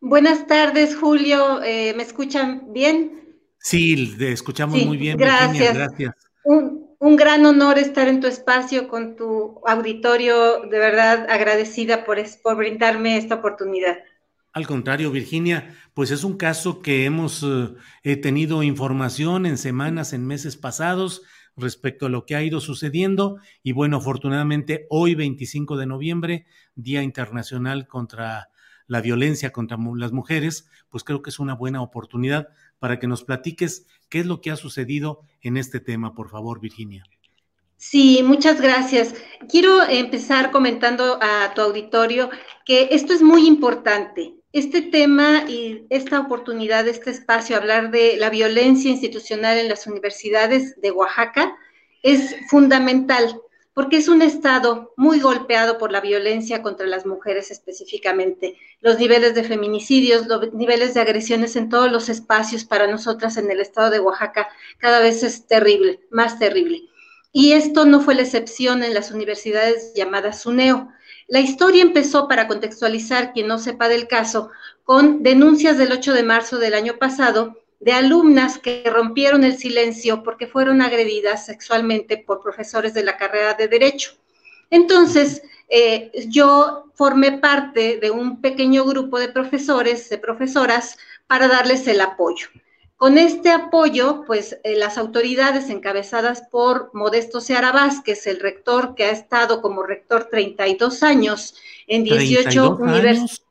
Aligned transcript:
Buenas 0.00 0.46
tardes, 0.46 0.96
Julio. 0.96 1.62
Eh, 1.62 1.94
¿Me 1.96 2.02
escuchan 2.02 2.72
bien? 2.72 3.38
Sí, 3.58 4.14
te 4.16 4.32
escuchamos 4.32 4.78
Sí, 4.78 4.86
muy 4.86 4.96
bien. 4.96 5.16
gracias. 5.16 5.50
Virginia, 5.52 5.72
gracias. 5.72 6.14
Un, 6.44 6.88
un 7.00 7.16
gran 7.16 7.46
honor 7.46 7.78
estar 7.78 8.08
en 8.08 8.20
tu 8.20 8.26
espacio 8.26 8.88
con 8.88 9.16
tu 9.16 9.60
auditorio. 9.66 10.62
De 10.62 10.78
verdad, 10.78 11.26
agradecida 11.30 12.04
por, 12.04 12.18
brindarme 12.56 13.16
esta 13.16 13.36
oportunidad. 13.36 13.98
Al 14.52 14.66
contrario, 14.66 15.10
Virginia, 15.10 15.76
pues 15.94 16.10
es 16.10 16.24
un 16.24 16.36
caso 16.36 16.80
que 16.80 17.04
hemos 17.04 17.44
eh, 18.02 18.16
tenido 18.16 18.62
información 18.62 19.46
en 19.46 19.58
semanas, 19.58 20.12
en 20.12 20.26
meses 20.26 20.56
pasados 20.56 21.22
respecto 21.56 22.06
a 22.06 22.08
lo 22.08 22.24
que 22.24 22.34
ha 22.34 22.42
ido 22.42 22.60
sucediendo 22.60 23.38
y 23.62 23.72
bueno, 23.72 23.96
afortunadamente 23.98 24.86
hoy 24.90 25.14
25 25.14 25.76
de 25.76 25.86
noviembre, 25.86 26.46
Día 26.74 27.02
Internacional 27.02 27.86
contra 27.86 28.48
la 28.88 29.00
Violencia 29.00 29.52
contra 29.52 29.78
las 29.96 30.12
Mujeres, 30.12 30.68
pues 30.88 31.04
creo 31.04 31.22
que 31.22 31.30
es 31.30 31.38
una 31.38 31.54
buena 31.54 31.82
oportunidad 31.82 32.48
para 32.80 32.98
que 32.98 33.06
nos 33.06 33.22
platiques 33.22 33.86
qué 34.08 34.18
es 34.20 34.26
lo 34.26 34.40
que 34.40 34.50
ha 34.50 34.56
sucedido 34.56 35.20
en 35.40 35.56
este 35.56 35.78
tema, 35.78 36.14
por 36.14 36.28
favor, 36.30 36.60
Virginia. 36.60 37.04
Sí, 37.76 38.22
muchas 38.24 38.60
gracias. 38.60 39.14
Quiero 39.48 39.88
empezar 39.88 40.50
comentando 40.50 41.18
a 41.22 41.52
tu 41.54 41.60
auditorio 41.60 42.28
que 42.64 42.88
esto 42.90 43.12
es 43.12 43.22
muy 43.22 43.46
importante. 43.46 44.34
Este 44.52 44.82
tema 44.82 45.44
y 45.46 45.86
esta 45.90 46.18
oportunidad, 46.18 46.88
este 46.88 47.10
espacio, 47.10 47.56
hablar 47.56 47.92
de 47.92 48.16
la 48.16 48.30
violencia 48.30 48.90
institucional 48.90 49.58
en 49.58 49.68
las 49.68 49.86
universidades 49.86 50.80
de 50.80 50.90
Oaxaca, 50.90 51.54
es 52.02 52.34
fundamental 52.48 53.40
porque 53.78 53.98
es 53.98 54.08
un 54.08 54.22
estado 54.22 54.92
muy 54.96 55.20
golpeado 55.20 55.78
por 55.78 55.92
la 55.92 56.00
violencia 56.00 56.62
contra 56.62 56.84
las 56.88 57.06
mujeres 57.06 57.52
específicamente. 57.52 58.56
Los 58.80 58.98
niveles 58.98 59.36
de 59.36 59.44
feminicidios, 59.44 60.26
los 60.26 60.52
niveles 60.52 60.94
de 60.94 61.00
agresiones 61.00 61.54
en 61.54 61.68
todos 61.68 61.88
los 61.88 62.08
espacios 62.08 62.64
para 62.64 62.88
nosotras 62.88 63.36
en 63.36 63.48
el 63.52 63.60
estado 63.60 63.90
de 63.90 64.00
Oaxaca 64.00 64.48
cada 64.78 64.98
vez 64.98 65.22
es 65.22 65.46
terrible, 65.46 66.00
más 66.10 66.40
terrible. 66.40 66.88
Y 67.30 67.52
esto 67.52 67.84
no 67.84 68.00
fue 68.00 68.16
la 68.16 68.22
excepción 68.22 68.82
en 68.82 68.94
las 68.94 69.12
universidades 69.12 69.92
llamadas 69.94 70.42
SUNEO. 70.42 70.88
La 71.28 71.38
historia 71.38 71.82
empezó, 71.82 72.26
para 72.26 72.48
contextualizar 72.48 73.32
quien 73.32 73.46
no 73.46 73.60
sepa 73.60 73.88
del 73.88 74.08
caso, 74.08 74.50
con 74.82 75.22
denuncias 75.22 75.78
del 75.78 75.92
8 75.92 76.14
de 76.14 76.24
marzo 76.24 76.58
del 76.58 76.74
año 76.74 76.98
pasado 76.98 77.56
de 77.80 77.92
alumnas 77.92 78.58
que 78.58 78.82
rompieron 78.86 79.44
el 79.44 79.56
silencio 79.56 80.22
porque 80.22 80.46
fueron 80.46 80.82
agredidas 80.82 81.46
sexualmente 81.46 82.18
por 82.18 82.40
profesores 82.40 82.94
de 82.94 83.04
la 83.04 83.16
carrera 83.16 83.54
de 83.54 83.68
Derecho. 83.68 84.12
Entonces, 84.70 85.42
eh, 85.68 86.10
yo 86.28 86.90
formé 86.94 87.38
parte 87.38 87.98
de 87.98 88.10
un 88.10 88.40
pequeño 88.40 88.84
grupo 88.84 89.18
de 89.18 89.28
profesores, 89.28 90.08
de 90.08 90.18
profesoras, 90.18 90.98
para 91.26 91.46
darles 91.46 91.86
el 91.86 92.00
apoyo. 92.00 92.48
Con 92.96 93.16
este 93.16 93.50
apoyo, 93.50 94.24
pues 94.26 94.58
eh, 94.64 94.74
las 94.74 94.98
autoridades 94.98 95.70
encabezadas 95.70 96.42
por 96.50 96.90
Modesto 96.94 97.40
Seara 97.40 97.70
Vázquez, 97.70 98.26
el 98.26 98.40
rector 98.40 98.96
que 98.96 99.04
ha 99.04 99.10
estado 99.10 99.62
como 99.62 99.84
rector 99.84 100.24
32 100.28 101.04
años 101.04 101.54
en 101.86 102.02
18 102.02 102.50
¿32 102.50 102.80
universidades. 102.80 103.18
años? 103.18 103.42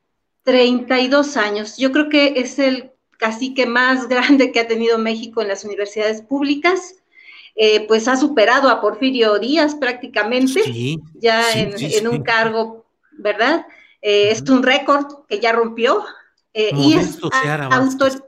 32 0.44 1.38
años. 1.38 1.78
Yo 1.78 1.94
creo 1.94 2.10
que 2.10 2.34
es 2.38 2.60
el 2.60 2.92
cacique 3.18 3.66
más 3.66 4.08
grande 4.08 4.52
que 4.52 4.60
ha 4.60 4.68
tenido 4.68 4.98
México 4.98 5.42
en 5.42 5.48
las 5.50 5.64
universidades 5.66 6.22
públicas. 6.22 6.96
Eh, 7.56 7.86
pues 7.88 8.08
ha 8.08 8.16
superado 8.16 8.70
a 8.70 8.80
Porfirio 8.82 9.40
Díaz 9.40 9.74
prácticamente, 9.76 10.62
Sí, 10.64 11.00
ya 11.16 11.42
sí, 11.44 11.60
en, 11.60 11.78
sí, 11.78 11.86
en 11.86 11.92
sí. 11.92 12.06
un 12.08 12.22
cargo, 12.22 12.86
¿verdad? 13.14 13.66
Eh, 14.02 14.30
Es 14.32 14.42
un 14.48 14.62
récord 14.62 15.26
que 15.28 15.40
ya 15.40 15.52
rompió. 15.54 16.04
eh, 16.54 16.72
y 16.76 16.94
es 16.94 17.06
Modesto 17.20 17.30
Seara 17.42 17.68
Vázquez. 17.68 17.80
autor- 18.12 18.28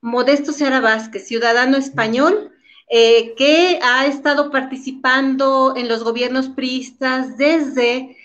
Modesto 0.00 0.52
Seara 0.52 0.80
Vázquez, 0.80 1.26
ciudadano 1.26 1.76
español, 1.76 2.52
que 2.90 3.78
ha 3.82 4.06
estado 4.06 4.50
participando 4.50 5.74
en 5.76 5.88
los 5.88 6.02
gobiernos 6.04 6.48
priistas 6.48 7.36
desde 7.36 8.16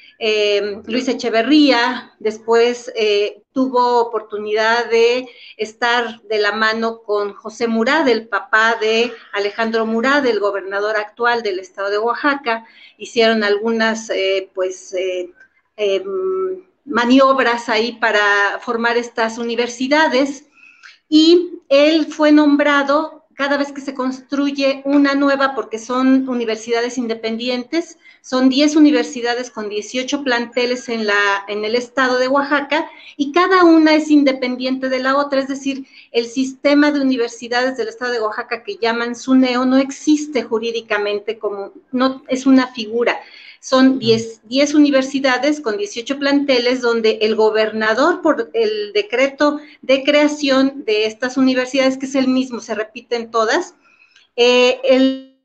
Luis 0.86 1.08
Echeverría, 1.10 2.14
después 2.20 2.90
eh, 2.96 3.43
tuvo 3.54 4.02
oportunidad 4.02 4.90
de 4.90 5.30
estar 5.58 6.22
de 6.24 6.40
la 6.40 6.52
mano 6.52 7.04
con 7.04 7.34
José 7.34 7.68
Murad, 7.68 8.08
el 8.08 8.28
papá 8.28 8.76
de 8.82 9.14
Alejandro 9.32 9.86
Murad, 9.86 10.26
el 10.26 10.40
gobernador 10.40 10.98
actual 10.98 11.44
del 11.44 11.60
estado 11.60 11.90
de 11.90 12.00
Oaxaca, 12.00 12.66
hicieron 12.98 13.44
algunas, 13.44 14.10
eh, 14.10 14.50
pues, 14.54 14.94
eh, 14.94 15.32
eh, 15.78 16.04
maniobras 16.86 17.70
ahí 17.70 17.94
para 17.94 18.60
formar 18.60 18.98
estas 18.98 19.38
universidades. 19.38 20.46
Y 21.08 21.62
él 21.70 22.08
fue 22.08 22.32
nombrado 22.32 23.23
cada 23.36 23.58
vez 23.58 23.72
que 23.72 23.82
se 23.82 23.94
construye 23.94 24.82
una 24.86 25.16
nueva, 25.16 25.56
porque 25.56 25.80
son 25.80 26.28
universidades 26.30 26.98
independientes, 26.98 27.98
son 28.22 28.50
10 28.50 28.76
universidades 28.76 29.52
con 29.52 29.70
18 29.70 30.24
planteles 30.24 30.88
en, 30.90 31.06
la, 31.06 31.44
en 31.48 31.66
el 31.66 31.76
estado 31.76 32.20
de 32.20 32.28
Oaxaca 32.28 32.88
y 33.18 33.32
cada 33.32 33.64
una 33.64 33.96
es 33.96 34.10
independiente 34.10 34.90
de 34.90 35.00
la 35.00 35.18
otra, 35.18 35.40
es 35.40 35.48
decir, 35.48 35.86
el 36.12 36.28
sistema 36.28 36.92
de 36.92 37.02
universidades 37.02 37.76
del 37.78 37.90
estado 37.90 38.14
de 38.14 38.22
Oaxaca 38.22 38.64
que 38.64 38.78
llaman 38.78 39.16
SUNEO 39.16 39.66
no 39.66 39.78
existe 39.78 40.44
jurídicamente 40.44 41.38
como, 41.38 41.74
no 41.92 42.24
es 42.28 42.46
una 42.46 42.68
figura. 42.68 43.20
Son 43.64 43.98
10, 43.98 44.42
10 44.50 44.74
universidades 44.74 45.62
con 45.62 45.78
18 45.78 46.20
planteles 46.20 46.82
donde 46.82 47.20
el 47.22 47.38
gobernador, 47.38 48.22
por 48.22 48.52
el 48.54 48.92
decreto 48.92 49.62
de 49.82 50.04
creación 50.04 50.84
de 50.84 51.06
estas 51.06 51.38
universidades, 51.38 51.98
que 51.98 52.08
es 52.08 52.16
el 52.16 52.28
mismo, 52.28 52.60
se 52.60 52.76
repiten 52.76 53.32
todas, 53.32 53.76
eh, 54.36 54.82
el, 54.84 55.40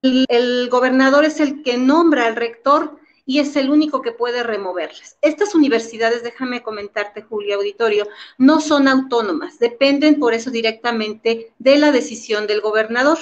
el, 0.00 0.70
gobernador 0.70 1.26
es 1.26 1.40
el 1.40 1.62
que 1.62 1.76
nombra 1.76 2.24
al 2.24 2.36
rector 2.36 2.98
y 3.26 3.40
es 3.40 3.54
el 3.54 3.68
único 3.68 4.00
que 4.00 4.12
puede 4.12 4.42
removerlas. 4.42 5.18
Estas 5.20 5.54
universidades, 5.54 6.22
déjame 6.22 6.62
comentarte, 6.62 7.20
Julio 7.20 7.56
Auditorio, 7.56 8.08
no 8.38 8.62
son 8.62 8.88
autónomas, 8.88 9.58
dependen 9.58 10.18
por 10.18 10.32
eso 10.32 10.50
directamente 10.50 11.52
de 11.58 11.76
la 11.76 11.92
decisión 11.92 12.46
del 12.46 12.62
gobernador. 12.62 13.18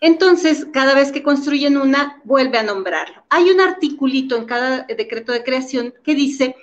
Entonces, 0.00 0.66
cada 0.72 0.94
vez 0.94 1.12
que 1.12 1.22
construyen 1.22 1.76
una, 1.76 2.20
vuelve 2.24 2.58
a 2.58 2.62
nombrarlo. 2.62 3.24
Hay 3.30 3.50
un 3.50 3.60
articulito 3.60 4.36
en 4.36 4.44
cada 4.44 4.82
decreto 4.82 5.32
de 5.32 5.44
creación 5.44 5.94
que 6.04 6.14
dice 6.14 6.56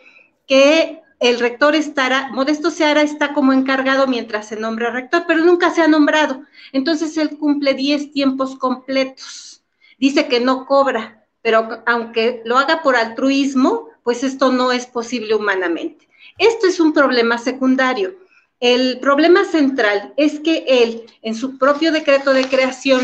que 0.47 1.01
el 1.19 1.39
rector 1.39 1.74
estará, 1.75 2.30
Modesto 2.31 2.69
Seara 2.69 3.01
está 3.01 3.33
como 3.33 3.53
encargado 3.53 4.07
mientras 4.07 4.47
se 4.47 4.57
nombra 4.57 4.91
rector, 4.91 5.24
pero 5.25 5.39
nunca 5.44 5.71
se 5.71 5.81
ha 5.81 5.88
nombrado. 5.88 6.44
Entonces, 6.74 7.18
él 7.18 7.38
cumple 7.38 7.74
10 7.74 8.12
tiempos 8.12 8.57
completos. 8.57 9.63
Dice 9.97 10.27
que 10.27 10.39
no 10.39 10.65
cobra, 10.65 11.25
pero 11.41 11.81
aunque 11.85 12.41
lo 12.45 12.57
haga 12.57 12.81
por 12.81 12.95
altruismo, 12.95 13.88
pues 14.03 14.24
esto 14.24 14.51
no 14.51 14.71
es 14.71 14.85
posible 14.85 15.33
humanamente. 15.35 16.07
Esto 16.38 16.68
es 16.68 16.80
un 16.80 16.94
problema 16.94 17.38
secundario. 17.38 18.15
El 18.63 19.00
problema 19.00 19.44
central 19.44 20.13
es 20.15 20.39
que 20.39 20.63
él, 20.65 21.04
en 21.21 21.36
su 21.36 21.57
propio 21.57 21.92
decreto 21.92 22.31
de 22.31 22.48
creación, 22.48 23.01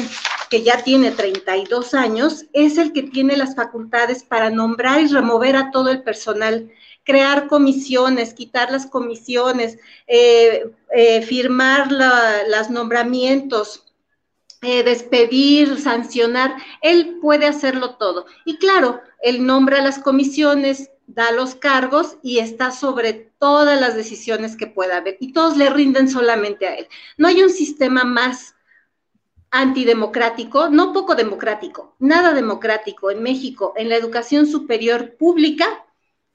que 0.50 0.64
ya 0.64 0.84
tiene 0.86 1.12
32 1.12 1.94
años, 1.94 2.46
es 2.54 2.78
el 2.78 2.94
que 2.94 3.04
tiene 3.04 3.36
las 3.36 3.58
facultades 3.58 4.24
para 4.24 4.50
nombrar 4.50 5.02
y 5.02 5.08
remover 5.08 5.58
a 5.58 5.70
todo 5.72 5.90
el 5.90 6.02
personal, 6.02 6.72
crear 7.04 7.48
comisiones, 7.48 8.34
quitar 8.34 8.72
las 8.72 8.86
comisiones, 8.86 9.78
eh, 10.08 10.72
eh, 10.96 11.24
firmar 11.24 11.92
los 11.92 12.70
nombramientos, 12.70 13.84
eh, 14.62 14.84
despedir, 14.84 15.78
sancionar, 15.78 16.56
él 16.82 17.18
puede 17.22 17.48
hacerlo 17.48 17.96
todo. 17.96 18.28
Y 18.46 18.60
claro, 18.60 19.02
él 19.22 19.46
nombra 19.46 19.82
las 19.82 20.00
comisiones, 20.00 20.90
da 21.14 21.32
los 21.32 21.56
cargos 21.56 22.18
y 22.22 22.40
está 22.40 22.72
sobre 22.72 23.14
todas 23.40 23.80
las 23.80 23.96
decisiones 23.96 24.56
que 24.56 24.68
pueda 24.68 24.98
haber. 24.98 25.18
Y 25.20 25.34
todos 25.34 25.58
le 25.58 25.70
rinden 25.70 26.10
solamente 26.10 26.68
a 26.68 26.76
él. 26.76 26.88
No 27.18 27.28
hay 27.28 27.42
un 27.42 27.50
sistema 27.50 28.04
más 28.04 28.56
antidemocrático, 29.52 30.70
no 30.70 30.94
poco 30.94 31.16
democrático, 31.16 31.96
nada 31.98 32.34
democrático 32.34 33.10
en 33.10 33.24
México, 33.24 33.74
en 33.76 33.90
la 33.90 33.96
educación 33.96 34.46
superior 34.46 35.16
pública, 35.18 35.86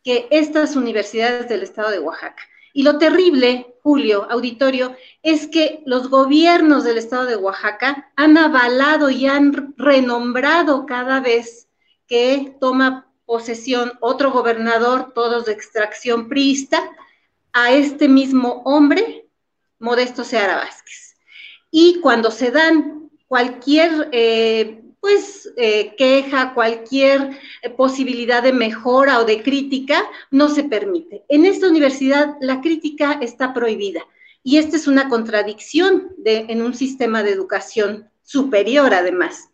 que 0.03 0.27
estas 0.31 0.75
universidades 0.77 1.49
del 1.49 1.63
estado 1.63 1.91
de 1.91 2.01
Oaxaca. 2.01 2.43
Y 2.73 2.83
lo 2.83 2.99
terrible, 2.99 3.77
Julio, 3.83 4.27
auditorio, 4.29 4.97
es 5.23 5.47
que 5.47 5.83
los 5.87 6.11
gobiernos 6.11 6.83
del 6.83 6.99
estado 6.99 7.25
de 7.27 7.37
Oaxaca 7.37 8.13
han 8.17 8.37
avalado 8.37 9.11
y 9.11 9.27
han 9.27 9.75
renombrado 9.77 10.85
cada 10.85 11.21
vez 11.21 11.69
que 12.09 12.57
toma 12.61 13.14
posesión 13.27 13.93
otro 14.01 14.31
gobernador, 14.31 15.13
todos 15.15 15.47
de 15.47 15.53
extracción 15.53 16.29
priista, 16.29 16.83
a 17.53 17.73
este 17.73 18.09
mismo 18.09 18.63
hombre, 18.65 19.27
Modesto 19.79 20.25
Seara 20.25 20.57
Vázquez. 20.57 21.17
Y 21.71 22.01
cuando 22.01 22.31
se 22.31 22.51
dan 22.51 23.11
cualquier 23.27 24.09
eh, 24.13 24.85
pues 25.05 25.53
eh, 25.59 25.95
queja, 25.99 26.55
cualquier 26.55 27.39
eh, 27.61 27.69
posibilidad 27.69 28.43
de 28.43 28.55
mejora 28.55 29.21
o 29.21 29.27
de 29.27 29.43
crítica, 29.43 30.03
no 30.31 30.49
se 30.49 30.65
permite. 30.65 31.25
En 31.29 31.45
esta 31.45 31.69
universidad 31.69 32.37
la 32.41 32.63
crítica 32.63 33.19
está 33.21 33.53
prohibida 33.53 34.01
y 34.43 34.57
esta 34.57 34.77
es 34.77 34.87
una 34.87 35.11
contradicción 35.11 36.15
de, 36.17 36.47
en 36.49 36.63
un 36.63 36.73
sistema 36.73 37.23
de 37.23 37.33
educación 37.33 38.09
superior 38.23 38.95
además. 38.95 39.51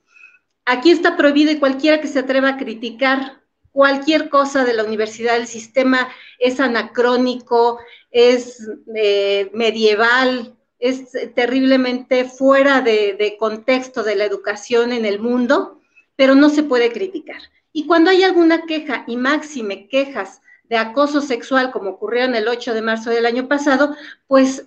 Aquí 0.66 0.92
está 0.92 1.16
prohibido 1.16 1.50
y 1.50 1.58
cualquiera 1.58 2.00
que 2.00 2.06
se 2.06 2.20
atreva 2.20 2.50
a 2.50 2.56
criticar 2.56 3.39
cualquier 3.72 4.28
cosa 4.28 4.64
de 4.64 4.74
la 4.74 4.84
universidad, 4.84 5.36
el 5.36 5.46
sistema 5.46 6.08
es 6.38 6.60
anacrónico, 6.60 7.78
es 8.10 8.68
eh, 8.94 9.50
medieval, 9.54 10.56
es 10.80 11.10
terriblemente 11.34 12.24
fuera 12.24 12.80
de, 12.80 13.36
contexto 13.38 14.02
de 14.02 14.16
la 14.16 14.24
educación 14.24 14.92
en 14.92 15.04
el 15.04 15.20
mundo, 15.20 15.80
pero 16.16 16.34
no 16.34 16.48
se 16.48 16.62
puede 16.62 16.90
criticar. 16.90 17.40
Y 17.72 17.86
cuando 17.86 18.10
hay 18.10 18.24
alguna 18.24 18.66
queja, 18.66 19.04
y 19.06 19.16
máxime 19.16 19.88
quejas 19.88 20.40
de 20.64 20.78
acoso 20.78 21.20
sexual, 21.20 21.70
como 21.70 21.90
ocurrió 21.90 22.24
en 22.24 22.34
el 22.34 22.48
8 22.48 22.74
de 22.74 22.82
marzo 22.82 23.10
del 23.10 23.26
año 23.26 23.46
pasado, 23.46 23.94
pues, 24.26 24.66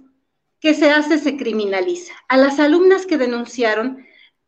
¿qué 0.59 0.73
se 0.73 0.91
hace? 0.91 1.17
Se 1.17 1.35
criminaliza. 1.35 2.13
A 2.29 2.37
las 2.37 2.59
alumnas 2.59 3.05
que 3.05 3.17
denunciaron, 3.17 4.05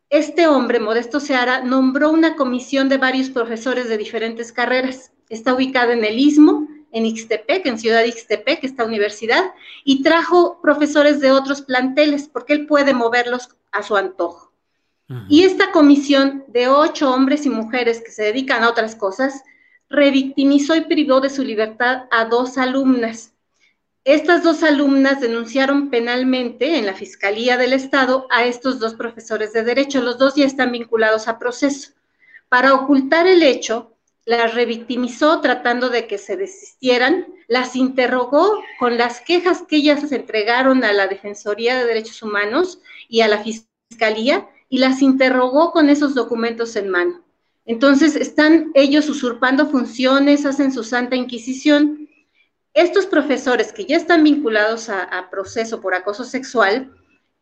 este 0.10 0.48
hombre, 0.48 0.80
Modesto 0.80 1.20
Seara, 1.20 1.62
nombró 1.64 2.12
una 2.12 2.36
comisión 2.36 2.90
de 2.90 2.98
varios 2.98 3.30
profesores 3.30 3.90
de 3.90 3.98
diferentes 3.98 4.52
carreras. 4.52 5.12
Está 5.30 5.54
ubicada 5.54 5.94
en 5.94 6.06
el 6.06 6.20
Istmo, 6.20 6.68
en 6.92 7.06
Ixtepec, 7.06 7.66
en 7.66 7.78
Ciudad 7.78 8.06
Ixtepec, 8.06 8.64
esta 8.64 8.86
universidad, 8.86 9.54
y 9.84 10.02
trajo 10.02 10.62
profesores 10.62 11.20
de 11.20 11.32
otros 11.32 11.62
planteles, 11.62 12.30
porque 12.30 12.54
él 12.54 12.68
puede 12.68 12.94
moverlos 12.94 13.50
a 13.72 13.84
su 13.84 13.98
antojo. 13.98 14.52
Y 15.30 15.44
esta 15.44 15.72
comisión 15.72 16.46
de 16.48 16.68
ocho 16.68 17.12
hombres 17.12 17.46
y 17.46 17.50
mujeres 17.50 18.02
que 18.04 18.10
se 18.10 18.24
dedican 18.24 18.64
a 18.64 18.70
otras 18.70 18.96
cosas, 18.96 19.44
revictimizó 19.88 20.76
y 20.76 20.82
privó 20.82 21.22
de 21.22 21.30
su 21.30 21.44
libertad 21.44 22.06
a 22.10 22.26
dos 22.26 22.58
alumnas. 22.58 23.35
Estas 24.06 24.44
dos 24.44 24.62
alumnas 24.62 25.20
denunciaron 25.20 25.90
penalmente 25.90 26.78
en 26.78 26.86
la 26.86 26.94
Fiscalía 26.94 27.58
del 27.58 27.74
Estado 27.74 28.28
a 28.30 28.46
estos 28.46 28.80
dos 28.80 28.94
profesores 28.94 29.52
de 29.52 29.64
derecho. 29.64 30.00
Los 30.00 30.20
dos 30.20 30.36
ya 30.36 30.46
están 30.46 30.72
vinculados 30.72 31.28
a 31.28 31.40
proceso. 31.40 31.94
Para 32.48 32.76
ocultar 32.76 33.26
el 33.26 33.42
hecho, 33.42 33.96
las 34.24 34.54
revictimizó 34.54 35.42
tratando 35.42 35.90
de 35.90 36.06
que 36.06 36.20
se 36.20 36.38
desistieran, 36.38 37.26
las 37.48 37.76
interrogó 37.76 38.62
con 38.78 38.96
las 39.00 39.22
quejas 39.22 39.64
que 39.64 39.78
ellas 39.78 40.12
entregaron 40.12 40.84
a 40.84 40.94
la 40.94 41.08
Defensoría 41.08 41.76
de 41.76 41.86
Derechos 41.86 42.22
Humanos 42.22 42.82
y 43.10 43.22
a 43.22 43.28
la 43.28 43.44
Fiscalía 43.44 44.48
y 44.70 44.78
las 44.78 45.02
interrogó 45.02 45.72
con 45.72 45.90
esos 45.90 46.14
documentos 46.14 46.76
en 46.76 46.90
mano. 46.90 47.24
Entonces 47.66 48.16
están 48.16 48.70
ellos 48.76 49.10
usurpando 49.10 49.66
funciones, 49.66 50.46
hacen 50.46 50.72
su 50.72 50.84
santa 50.84 51.16
inquisición. 51.16 52.05
Estos 52.76 53.06
profesores 53.06 53.72
que 53.72 53.86
ya 53.86 53.96
están 53.96 54.24
vinculados 54.24 54.90
a, 54.90 55.30
proceso 55.32 55.80
por 55.80 55.96
acoso 55.96 56.26
sexual, 56.26 56.94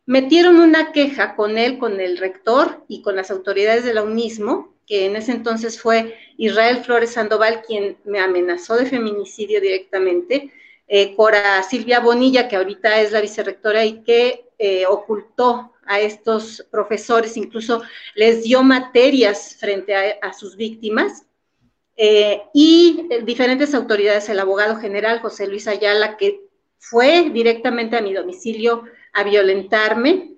metieron 0.06 0.60
una 0.60 0.92
queja 0.92 1.34
con 1.34 1.58
él, 1.58 1.78
con 1.78 2.00
el 2.00 2.18
rector 2.18 2.84
y 2.86 3.02
con 3.02 3.16
las 3.16 3.32
autoridades 3.32 3.84
de 3.84 3.94
la 3.94 4.04
UNISMO, 4.04 4.72
que 4.86 5.06
en 5.06 5.16
ese 5.16 5.32
entonces 5.32 5.80
fue 5.80 6.16
Israel 6.36 6.84
Flores 6.84 7.14
Sandoval 7.14 7.62
quien 7.66 7.96
me 8.04 8.20
amenazó 8.20 8.76
de 8.76 8.86
feminicidio 8.86 9.60
directamente, 9.60 10.52
eh, 10.86 11.16
Cora 11.16 11.62
Silvia 11.64 11.98
Bonilla, 11.98 12.46
que 12.46 12.54
ahorita 12.54 13.00
es 13.00 13.10
la 13.10 13.20
vicerrectora 13.20 13.84
y 13.84 14.04
que 14.04 14.46
eh, 14.58 14.86
ocultó 14.86 15.72
a 15.84 16.00
estos 16.00 16.64
profesores, 16.70 17.36
incluso 17.36 17.82
les 18.14 18.44
dio 18.44 18.62
materias 18.62 19.56
frente 19.58 19.96
a, 19.96 20.32
sus 20.32 20.56
víctimas, 20.56 21.26
eh, 21.96 22.42
y 22.52 23.08
diferentes 23.24 23.74
autoridades, 23.74 24.28
el 24.28 24.40
abogado 24.40 24.76
general 24.76 25.20
José 25.20 25.46
Luis 25.46 25.68
Ayala, 25.68 26.16
que 26.16 26.40
fue 26.78 27.30
directamente 27.30 27.96
a 27.96 28.02
mi 28.02 28.12
domicilio 28.12 28.84
a 29.12 29.22
violentarme, 29.22 30.34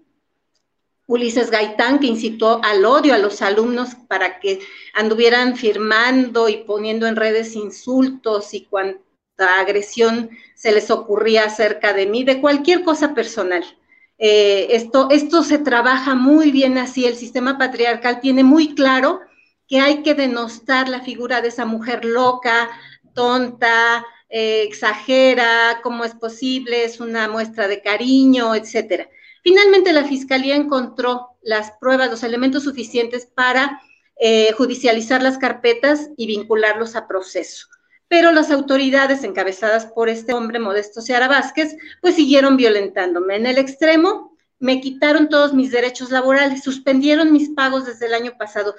Ulises 1.08 1.50
Gaitán, 1.50 2.00
que 2.00 2.08
incitó 2.08 2.60
al 2.64 2.84
odio 2.84 3.14
a 3.14 3.18
los 3.18 3.40
alumnos 3.40 3.94
para 4.08 4.40
que 4.40 4.60
anduvieran 4.92 5.56
firmando 5.56 6.48
y 6.48 6.58
poniendo 6.58 7.06
en 7.06 7.16
redes 7.16 7.54
insultos 7.54 8.52
y 8.54 8.64
cuanta 8.64 9.60
agresión 9.60 10.30
se 10.54 10.72
les 10.72 10.90
ocurría 10.90 11.44
acerca 11.44 11.92
de 11.92 12.06
mí, 12.06 12.24
de 12.24 12.40
cualquier 12.40 12.82
cosa 12.82 13.14
personal. 13.14 13.64
Eh, 14.18 14.68
esto, 14.70 15.08
esto 15.10 15.44
se 15.44 15.58
trabaja 15.58 16.14
muy 16.14 16.50
bien 16.50 16.76
así, 16.78 17.04
el 17.06 17.16
sistema 17.16 17.56
patriarcal 17.56 18.20
tiene 18.20 18.42
muy 18.42 18.74
claro 18.74 19.20
que 19.68 19.80
hay 19.80 20.02
que 20.02 20.14
denostar 20.14 20.88
la 20.88 21.00
figura 21.00 21.40
de 21.40 21.48
esa 21.48 21.64
mujer 21.64 22.04
loca, 22.04 22.68
tonta, 23.14 24.04
eh, 24.28 24.62
exagera, 24.62 25.80
cómo 25.82 26.04
es 26.04 26.14
posible, 26.14 26.84
es 26.84 27.00
una 27.00 27.28
muestra 27.28 27.68
de 27.68 27.82
cariño, 27.82 28.54
etcétera. 28.54 29.08
Finalmente, 29.42 29.92
la 29.92 30.04
Fiscalía 30.04 30.56
encontró 30.56 31.36
las 31.42 31.72
pruebas, 31.80 32.10
los 32.10 32.24
elementos 32.24 32.64
suficientes 32.64 33.26
para 33.26 33.80
eh, 34.18 34.52
judicializar 34.52 35.22
las 35.22 35.38
carpetas 35.38 36.10
y 36.16 36.26
vincularlos 36.26 36.96
a 36.96 37.06
proceso. 37.06 37.68
Pero 38.08 38.32
las 38.32 38.50
autoridades 38.50 39.24
encabezadas 39.24 39.86
por 39.86 40.08
este 40.08 40.32
hombre, 40.32 40.58
Modesto 40.58 41.00
Seara 41.00 41.28
Vázquez, 41.28 41.76
pues 42.00 42.16
siguieron 42.16 42.56
violentándome. 42.56 43.36
En 43.36 43.46
el 43.46 43.58
extremo, 43.58 44.36
me 44.58 44.80
quitaron 44.80 45.28
todos 45.28 45.52
mis 45.52 45.70
derechos 45.70 46.10
laborales, 46.10 46.64
suspendieron 46.64 47.32
mis 47.32 47.50
pagos 47.50 47.86
desde 47.86 48.06
el 48.06 48.14
año 48.14 48.32
pasado 48.38 48.74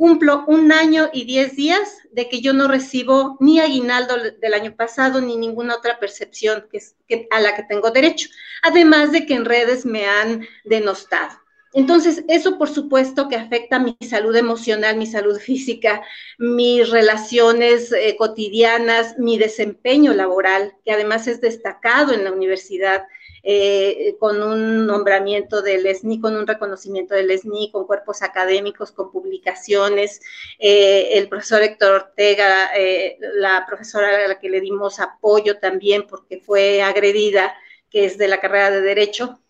cumplo 0.00 0.44
un 0.46 0.72
año 0.72 1.10
y 1.12 1.26
diez 1.26 1.56
días 1.56 1.98
de 2.10 2.30
que 2.30 2.40
yo 2.40 2.54
no 2.54 2.68
recibo 2.68 3.36
ni 3.38 3.60
aguinaldo 3.60 4.16
del 4.40 4.54
año 4.54 4.74
pasado 4.74 5.20
ni 5.20 5.36
ninguna 5.36 5.76
otra 5.76 5.98
percepción 5.98 6.68
que, 7.06 7.28
a 7.30 7.38
la 7.38 7.54
que 7.54 7.64
tengo 7.64 7.90
derecho, 7.90 8.30
además 8.62 9.12
de 9.12 9.26
que 9.26 9.34
en 9.34 9.44
redes 9.44 9.84
me 9.84 10.06
han 10.06 10.48
denostado. 10.64 11.38
Entonces, 11.74 12.24
eso 12.28 12.56
por 12.56 12.70
supuesto 12.70 13.28
que 13.28 13.36
afecta 13.36 13.78
mi 13.78 13.94
salud 14.00 14.34
emocional, 14.34 14.96
mi 14.96 15.06
salud 15.06 15.38
física, 15.38 16.00
mis 16.38 16.88
relaciones 16.88 17.92
eh, 17.92 18.16
cotidianas, 18.16 19.18
mi 19.18 19.36
desempeño 19.36 20.14
laboral, 20.14 20.72
que 20.82 20.92
además 20.92 21.26
es 21.26 21.42
destacado 21.42 22.14
en 22.14 22.24
la 22.24 22.32
universidad 22.32 23.02
eh, 23.42 24.16
con 24.18 24.42
un 24.42 24.86
nombramiento 24.86 25.62
del 25.62 25.86
ESNI, 25.86 26.20
con 26.20 26.36
un 26.36 26.46
reconocimiento 26.46 27.14
del 27.14 27.30
ESNI, 27.30 27.70
con 27.70 27.86
cuerpos 27.86 28.22
académicos, 28.22 28.92
con 28.92 29.10
publicaciones. 29.10 30.20
Eh, 30.58 31.18
el 31.18 31.28
profesor 31.28 31.62
Héctor 31.62 31.92
Ortega, 31.94 32.70
eh, 32.76 33.18
la 33.34 33.64
profesora 33.66 34.24
a 34.24 34.28
la 34.28 34.38
que 34.38 34.50
le 34.50 34.60
dimos 34.60 35.00
apoyo 35.00 35.58
también 35.58 36.06
porque 36.06 36.38
fue 36.38 36.82
agredida, 36.82 37.54
que 37.90 38.04
es 38.04 38.18
de 38.18 38.28
la 38.28 38.40
carrera 38.40 38.70
de 38.70 38.82
Derecho, 38.82 39.40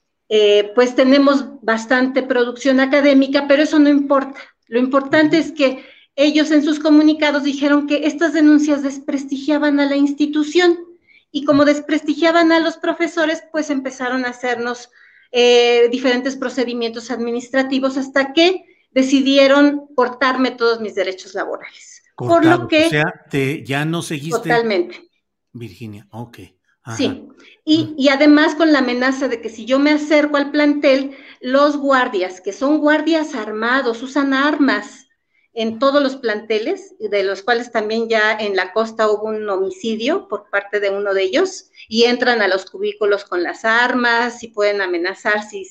pues 0.76 0.94
tenemos 0.94 1.60
bastante 1.60 2.22
producción 2.22 2.78
académica, 2.78 3.46
pero 3.48 3.64
eso 3.64 3.80
no 3.80 3.88
importa. 3.88 4.40
Lo 4.68 4.78
importante 4.78 5.38
es 5.38 5.50
que 5.50 5.84
ellos 6.14 6.52
en 6.52 6.62
sus 6.62 6.78
comunicados 6.78 7.42
dijeron 7.42 7.88
que 7.88 8.06
estas 8.06 8.32
denuncias 8.32 8.84
desprestigiaban 8.84 9.80
a 9.80 9.86
la 9.86 9.96
institución 9.96 10.78
y 11.30 11.44
como 11.44 11.64
desprestigiaban 11.64 12.52
a 12.52 12.60
los 12.60 12.76
profesores, 12.76 13.42
pues 13.52 13.70
empezaron 13.70 14.24
a 14.24 14.30
hacernos 14.30 14.90
eh, 15.32 15.88
diferentes 15.90 16.36
procedimientos 16.36 17.10
administrativos 17.10 17.96
hasta 17.96 18.32
que 18.32 18.64
decidieron 18.90 19.86
cortarme 19.94 20.50
todos 20.50 20.80
mis 20.80 20.94
derechos 20.94 21.34
laborales. 21.34 22.02
Por 22.16 22.44
lo 22.44 22.68
que... 22.68 22.86
O 22.86 22.90
sea, 22.90 23.14
te, 23.30 23.64
ya 23.64 23.84
no 23.84 24.02
seguiste... 24.02 24.38
Totalmente. 24.38 25.08
Virginia, 25.52 26.06
ok. 26.10 26.38
Sí, 26.96 27.28
y, 27.64 27.94
y, 27.96 28.08
además 28.08 28.54
con 28.54 28.72
la 28.72 28.80
amenaza 28.80 29.28
de 29.28 29.40
que 29.40 29.50
si 29.50 29.66
yo 29.66 29.78
me 29.78 29.90
acerco 29.90 30.38
al 30.38 30.50
plantel, 30.50 31.16
los 31.40 31.76
guardias, 31.76 32.40
que 32.40 32.52
son 32.52 32.78
guardias 32.78 33.34
armados, 33.34 34.02
usan 34.02 34.32
armas 34.32 35.06
en 35.52 35.78
todos 35.78 36.02
los 36.02 36.16
planteles, 36.16 36.94
de 36.98 37.22
los 37.24 37.42
cuales 37.42 37.72
también 37.72 38.08
ya 38.08 38.32
en 38.32 38.54
la 38.54 38.72
costa 38.72 39.10
hubo 39.10 39.24
un 39.24 39.48
homicidio 39.48 40.28
por 40.28 40.48
parte 40.48 40.78
de 40.78 40.90
uno 40.90 41.12
de 41.12 41.24
ellos, 41.24 41.70
y 41.88 42.04
entran 42.04 42.40
a 42.40 42.48
los 42.48 42.70
cubículos 42.70 43.24
con 43.24 43.42
las 43.42 43.64
armas 43.64 44.42
y 44.44 44.48
pueden 44.48 44.80
amenazar 44.80 45.42
si, 45.42 45.66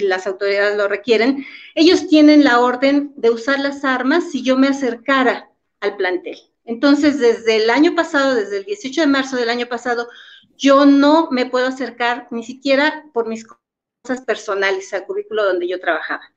las 0.00 0.26
autoridades 0.26 0.76
lo 0.76 0.86
requieren. 0.86 1.46
Ellos 1.74 2.08
tienen 2.08 2.44
la 2.44 2.60
orden 2.60 3.12
de 3.16 3.30
usar 3.30 3.60
las 3.60 3.84
armas 3.84 4.30
si 4.30 4.42
yo 4.42 4.56
me 4.56 4.68
acercara 4.68 5.50
al 5.80 5.96
plantel. 5.96 6.36
Entonces, 6.66 7.18
desde 7.18 7.56
el 7.56 7.70
año 7.70 7.94
pasado, 7.94 8.34
desde 8.34 8.58
el 8.58 8.64
18 8.64 9.02
de 9.02 9.06
marzo 9.06 9.36
del 9.36 9.48
año 9.48 9.66
pasado, 9.66 10.08
yo 10.56 10.84
no 10.84 11.28
me 11.30 11.46
puedo 11.46 11.68
acercar 11.68 12.28
ni 12.30 12.44
siquiera 12.44 13.04
por 13.14 13.28
mis 13.28 13.46
cosas 13.46 14.24
personales 14.26 14.92
al 14.92 15.06
cubículo 15.06 15.44
donde 15.44 15.68
yo 15.68 15.80
trabajaba. 15.80 16.35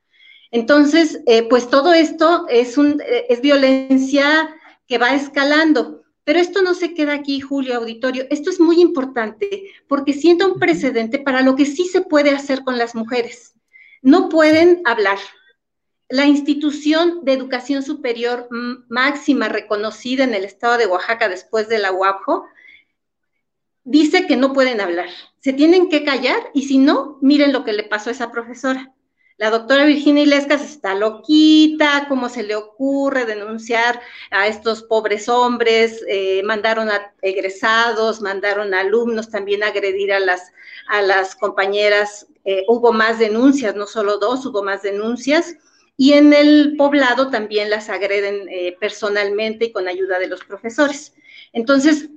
Entonces, 0.50 1.20
eh, 1.26 1.44
pues 1.44 1.68
todo 1.70 1.92
esto 1.92 2.46
es, 2.48 2.76
un, 2.76 3.00
eh, 3.00 3.26
es 3.28 3.40
violencia 3.40 4.54
que 4.86 4.98
va 4.98 5.14
escalando. 5.14 6.02
Pero 6.24 6.38
esto 6.38 6.62
no 6.62 6.74
se 6.74 6.94
queda 6.94 7.14
aquí, 7.14 7.40
Julio 7.40 7.76
Auditorio. 7.76 8.26
Esto 8.30 8.50
es 8.50 8.60
muy 8.60 8.80
importante 8.80 9.72
porque 9.88 10.12
sienta 10.12 10.46
un 10.46 10.58
precedente 10.58 11.18
para 11.18 11.42
lo 11.42 11.56
que 11.56 11.66
sí 11.66 11.86
se 11.86 12.02
puede 12.02 12.30
hacer 12.30 12.62
con 12.62 12.78
las 12.78 12.94
mujeres. 12.94 13.54
No 14.02 14.28
pueden 14.28 14.82
hablar. 14.84 15.18
La 16.08 16.26
institución 16.26 17.24
de 17.24 17.32
educación 17.32 17.82
superior 17.82 18.48
máxima 18.88 19.48
reconocida 19.48 20.24
en 20.24 20.34
el 20.34 20.44
estado 20.44 20.76
de 20.76 20.86
Oaxaca 20.86 21.28
después 21.28 21.68
de 21.68 21.78
la 21.78 21.92
UAPJO 21.92 22.46
dice 23.84 24.26
que 24.26 24.36
no 24.36 24.52
pueden 24.52 24.80
hablar. 24.80 25.08
Se 25.38 25.52
tienen 25.52 25.88
que 25.88 26.04
callar 26.04 26.50
y 26.52 26.64
si 26.64 26.78
no, 26.78 27.18
miren 27.20 27.52
lo 27.52 27.64
que 27.64 27.72
le 27.72 27.84
pasó 27.84 28.10
a 28.10 28.12
esa 28.12 28.32
profesora. 28.32 28.92
La 29.40 29.48
doctora 29.48 29.86
Virginia 29.86 30.24
Ilescas 30.24 30.60
está 30.60 30.94
loquita, 30.94 32.04
¿cómo 32.10 32.28
se 32.28 32.42
le 32.42 32.56
ocurre 32.56 33.24
denunciar 33.24 33.98
a 34.30 34.46
estos 34.48 34.82
pobres 34.82 35.30
hombres? 35.30 36.04
Eh, 36.08 36.42
mandaron 36.44 36.90
a 36.90 37.14
egresados, 37.22 38.20
mandaron 38.20 38.74
a 38.74 38.80
alumnos 38.80 39.30
también 39.30 39.62
a 39.62 39.68
agredir 39.68 40.12
a 40.12 40.20
las, 40.20 40.52
a 40.88 41.00
las 41.00 41.34
compañeras. 41.36 42.26
Eh, 42.44 42.64
hubo 42.68 42.92
más 42.92 43.18
denuncias, 43.18 43.74
no 43.74 43.86
solo 43.86 44.18
dos, 44.18 44.44
hubo 44.44 44.62
más 44.62 44.82
denuncias. 44.82 45.56
Y 45.96 46.12
en 46.12 46.34
el 46.34 46.76
poblado 46.76 47.30
también 47.30 47.70
las 47.70 47.88
agreden 47.88 48.46
eh, 48.50 48.76
personalmente 48.78 49.64
y 49.64 49.72
con 49.72 49.88
ayuda 49.88 50.18
de 50.18 50.28
los 50.28 50.44
profesores. 50.44 51.14
Entonces, 51.54 52.10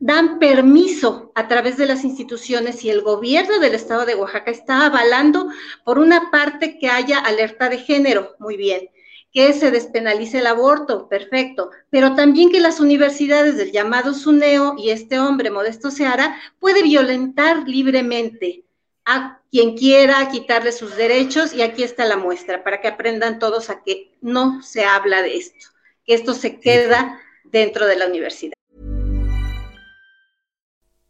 dan 0.00 0.38
permiso 0.38 1.30
a 1.34 1.46
través 1.46 1.76
de 1.76 1.86
las 1.86 2.04
instituciones 2.04 2.82
y 2.84 2.90
el 2.90 3.02
gobierno 3.02 3.58
del 3.58 3.74
estado 3.74 4.06
de 4.06 4.14
Oaxaca 4.14 4.50
está 4.50 4.86
avalando, 4.86 5.48
por 5.84 5.98
una 5.98 6.30
parte, 6.30 6.78
que 6.78 6.88
haya 6.88 7.18
alerta 7.18 7.68
de 7.68 7.78
género, 7.78 8.34
muy 8.38 8.56
bien, 8.56 8.88
que 9.30 9.52
se 9.52 9.70
despenalice 9.70 10.38
el 10.38 10.46
aborto, 10.46 11.06
perfecto, 11.06 11.70
pero 11.90 12.14
también 12.14 12.50
que 12.50 12.60
las 12.60 12.80
universidades 12.80 13.56
del 13.58 13.72
llamado 13.72 14.14
SUNEO 14.14 14.74
y 14.78 14.90
este 14.90 15.20
hombre, 15.20 15.50
Modesto 15.50 15.90
Seara, 15.90 16.40
puede 16.58 16.82
violentar 16.82 17.68
libremente 17.68 18.64
a 19.04 19.40
quien 19.50 19.76
quiera 19.76 20.30
quitarle 20.30 20.72
sus 20.72 20.96
derechos 20.96 21.52
y 21.52 21.60
aquí 21.60 21.82
está 21.82 22.06
la 22.06 22.16
muestra 22.16 22.64
para 22.64 22.80
que 22.80 22.88
aprendan 22.88 23.38
todos 23.38 23.68
a 23.68 23.82
que 23.82 24.16
no 24.22 24.62
se 24.62 24.84
habla 24.84 25.20
de 25.22 25.36
esto, 25.36 25.66
que 26.06 26.14
esto 26.14 26.32
se 26.32 26.58
queda 26.58 27.20
dentro 27.44 27.86
de 27.86 27.96
la 27.96 28.06
universidad. 28.06 28.59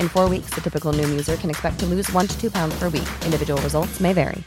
In 0.00 0.08
four 0.08 0.28
weeks, 0.28 0.50
the 0.54 0.60
typical 0.60 0.92
Noom 0.92 1.12
user 1.12 1.36
can 1.36 1.50
expect 1.50 1.78
to 1.80 1.86
lose 1.86 2.10
one 2.12 2.26
to 2.26 2.40
two 2.40 2.50
pounds 2.50 2.74
per 2.76 2.88
week. 2.88 3.08
Individual 3.24 3.60
results 3.62 4.00
may 4.00 4.12
vary. 4.12 4.42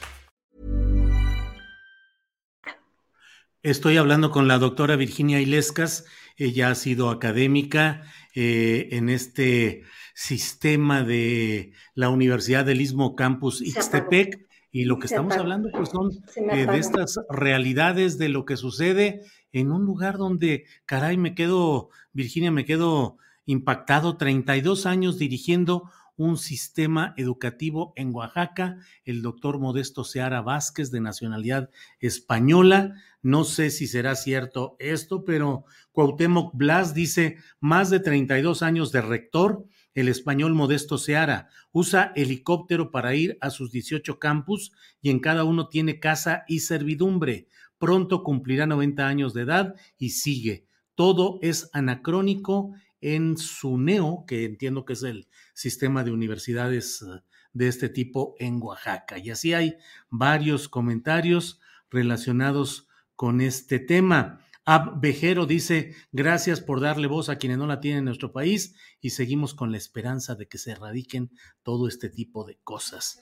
Estoy 3.63 3.97
hablando 3.97 4.31
con 4.31 4.47
la 4.47 4.59
doctora 4.59 4.95
Virginia 4.95 5.41
Ilescas. 5.41 6.05
Ella 6.37 6.69
ha 6.69 6.75
sido 6.75 7.09
académica 7.09 8.03
eh, 8.33 8.89
en 8.91 9.09
este 9.09 9.83
sistema 10.13 11.03
de 11.03 11.73
la 11.93 12.09
Universidad 12.09 12.63
del 12.63 12.79
Istmo 12.79 13.15
Campus 13.15 13.61
Ixtepec. 13.61 14.47
Y 14.71 14.85
lo 14.85 14.99
que 14.99 15.07
estamos 15.07 15.35
hablando 15.35 15.69
pues 15.71 15.89
son 15.89 16.11
eh, 16.51 16.65
de 16.65 16.77
estas 16.77 17.19
realidades 17.29 18.17
de 18.17 18.29
lo 18.29 18.45
que 18.45 18.57
sucede 18.57 19.21
en 19.51 19.71
un 19.71 19.85
lugar 19.85 20.17
donde, 20.17 20.65
caray, 20.85 21.17
me 21.17 21.33
quedo, 21.33 21.89
Virginia, 22.13 22.51
me 22.51 22.63
quedo 22.63 23.17
impactado, 23.47 24.17
32 24.17 24.85
años 24.85 25.17
dirigiendo 25.17 25.89
un 26.17 26.37
sistema 26.37 27.13
educativo 27.15 27.93
en 27.95 28.13
Oaxaca, 28.13 28.77
el 29.05 29.21
doctor 29.21 29.59
Modesto 29.59 30.03
Seara 30.03 30.41
Vázquez, 30.41 30.91
de 30.91 30.99
nacionalidad 30.99 31.69
española. 31.99 32.95
No 33.21 33.43
sé 33.43 33.69
si 33.69 33.87
será 33.87 34.15
cierto 34.15 34.75
esto, 34.79 35.23
pero 35.23 35.65
Cuauhtémoc 35.91 36.55
Blas 36.55 36.93
dice, 36.93 37.37
más 37.59 37.89
de 37.89 37.99
32 37.99 38.63
años 38.63 38.91
de 38.91 39.01
rector, 39.01 39.65
el 39.93 40.09
español 40.09 40.53
Modesto 40.53 40.97
Seara 40.97 41.49
usa 41.71 42.11
helicóptero 42.15 42.91
para 42.91 43.15
ir 43.15 43.37
a 43.41 43.49
sus 43.49 43.71
18 43.71 44.19
campus 44.19 44.71
y 45.01 45.09
en 45.11 45.19
cada 45.19 45.43
uno 45.43 45.69
tiene 45.69 45.99
casa 45.99 46.43
y 46.47 46.59
servidumbre. 46.59 47.47
Pronto 47.77 48.23
cumplirá 48.23 48.65
90 48.65 49.07
años 49.07 49.33
de 49.33 49.41
edad 49.43 49.75
y 49.97 50.11
sigue. 50.11 50.65
Todo 50.95 51.37
es 51.43 51.69
anacrónico 51.73 52.73
en 53.01 53.37
SUNEO, 53.37 54.25
que 54.27 54.45
entiendo 54.45 54.85
que 54.85 54.93
es 54.93 55.03
el 55.03 55.27
sistema 55.53 56.03
de 56.03 56.11
universidades 56.11 57.01
eh, 57.01 57.21
de 57.53 57.67
este 57.67 57.89
tipo 57.89 58.35
en 58.39 58.61
Oaxaca. 58.61 59.17
Y 59.17 59.29
así 59.31 59.53
hay 59.53 59.77
varios 60.09 60.69
comentarios. 60.69 61.59
relacionados 61.89 62.87
con 63.15 63.41
este 63.41 63.79
tema. 63.79 64.39
Ab 64.65 64.99
Vejero 64.99 65.45
dice, 65.45 65.95
gracias 66.11 66.59
por 66.59 66.81
darle 66.81 67.07
voz 67.07 67.29
a 67.29 67.37
quienes 67.37 67.57
no 67.57 67.67
la 67.67 67.79
tienen 67.79 67.99
en 67.99 68.05
nuestro 68.05 68.33
país 68.33 68.75
y 68.99 69.11
seguimos 69.11 69.53
con 69.53 69.71
la 69.71 69.77
esperanza 69.77 70.35
de 70.35 70.47
que 70.47 70.57
se 70.57 70.71
erradiquen 70.71 71.31
todo 71.63 71.87
este 71.87 72.09
tipo 72.09 72.45
de 72.45 72.59
cosas. 72.63 73.19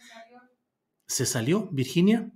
¿Se 1.08 1.26
salió, 1.28 1.70
Virginia? 1.72 2.32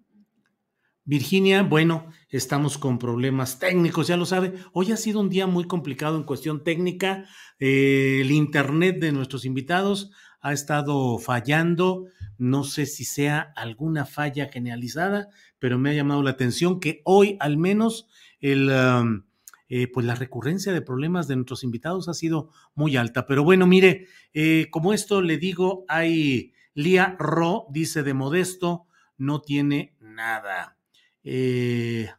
Virginia, 1.10 1.64
bueno, 1.64 2.06
estamos 2.30 2.78
con 2.78 3.00
problemas 3.00 3.58
técnicos, 3.58 4.06
ya 4.06 4.16
lo 4.16 4.28
sabe. 4.28 4.54
Hoy 4.74 4.92
ha 4.92 4.96
sido 4.96 5.20
un 5.20 5.30
día 5.30 5.48
muy 5.48 5.64
complicado 5.64 6.18
en 6.18 6.24
cuestión 6.24 6.64
técnica. 6.64 7.26
Eh, 7.58 8.20
el 8.22 8.30
Internet 8.30 9.00
de 9.00 9.12
nuestros 9.12 9.44
invitados 9.44 10.12
ha 10.40 10.54
estado 10.54 11.18
fallando. 11.18 12.06
No 12.38 12.64
sé 12.64 12.86
si 12.86 13.06
sea 13.06 13.52
alguna 13.56 14.06
falla 14.06 14.50
generalizada, 14.54 15.30
pero 15.58 15.80
me 15.80 15.90
ha 15.90 15.94
llamado 15.94 16.22
la 16.22 16.30
atención 16.30 16.80
que 16.80 17.02
hoy 17.06 17.38
al 17.40 17.58
menos 17.58 18.08
el, 18.40 18.70
um, 18.70 19.24
eh, 19.68 19.88
pues 19.92 20.06
la 20.06 20.14
recurrencia 20.14 20.74
de 20.74 20.84
problemas 20.84 21.28
de 21.28 21.38
nuestros 21.38 21.64
invitados 21.64 22.08
ha 22.08 22.14
sido 22.14 22.52
muy 22.76 22.98
alta. 22.98 23.26
Pero 23.26 23.44
bueno, 23.44 23.66
mire, 23.66 24.06
eh, 24.36 24.68
como 24.70 24.94
esto 24.94 25.24
le 25.24 25.40
digo, 25.40 25.86
hay 25.88 26.54
Lía 26.76 27.16
Ro, 27.18 27.66
dice 27.72 28.04
de 28.04 28.14
Modesto, 28.14 28.86
no 29.18 29.42
tiene 29.42 29.96
nada. 30.00 30.79
Eh, 31.24 32.10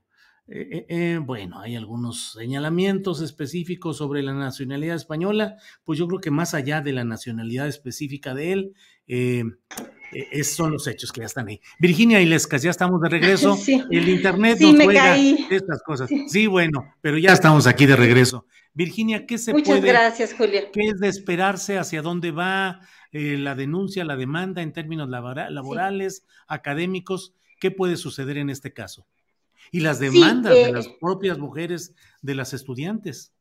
eh, 0.53 0.87
eh, 0.89 1.21
bueno, 1.23 1.61
hay 1.61 1.77
algunos 1.77 2.33
señalamientos 2.33 3.21
específicos 3.21 3.99
sobre 3.99 4.23
la 4.23 4.35
nacionalidad 4.35 4.97
española, 4.97 5.57
pues 5.85 5.99
yo 5.99 6.09
creo 6.09 6.21
que 6.21 6.33
más 6.33 6.55
allá 6.55 6.81
de 6.81 6.93
la 6.93 7.05
nacionalidad 7.05 7.69
específica 7.69 8.35
de 8.35 8.53
él, 8.53 8.75
esos 10.13 10.57
son 10.57 10.73
los 10.73 10.89
hechos 10.89 11.13
que 11.13 11.21
ya 11.21 11.27
están 11.27 11.47
ahí. 11.49 11.61
Virginia 11.79 12.21
Ilescas, 12.21 12.63
ya 12.63 12.71
estamos 12.71 13.01
de 13.01 13.09
regreso. 13.09 13.57
El 13.91 14.09
internet 14.09 14.59
nos 14.61 14.75
juega 14.75 15.17
estas 15.17 15.83
cosas. 15.85 16.11
Sí. 16.27 16.49
bueno, 16.49 16.95
pero 17.01 17.17
ya 17.17 17.33
estamos 17.33 17.69
aquí 17.69 17.87
de 17.87 17.95
regreso. 17.97 18.47
Virginia, 18.75 19.27
¿qué 19.27 19.39
se 19.39 19.53
Muchas 19.53 19.83
gracias, 19.83 20.35
Julia. 20.35 20.71
¿Qué 20.73 20.89
es 20.89 20.99
de 20.99 21.09
esperarse? 21.09 21.79
¿Hacia 21.79 22.03
dónde 22.03 22.33
va 22.33 22.81
la 23.13 23.55
denuncia, 23.55 24.05
la 24.05 24.17
demanda 24.17 24.63
en 24.63 24.73
términos 24.73 25.09
laborales, 25.09 26.27
académicos? 26.49 27.35
¿Qué 27.61 27.71
puede 27.71 27.97
suceder 27.97 28.39
en 28.39 28.51
este 28.51 28.73
caso? 28.73 29.07
Y 29.71 29.81
las 29.81 30.01
demandas 30.01 30.55
de 30.55 30.73
las 30.73 30.87
eh, 30.87 30.97
propias 30.99 31.39
mujeres 31.39 31.95
de 32.23 32.35
las 32.35 32.55
estudiantes. 32.55 33.33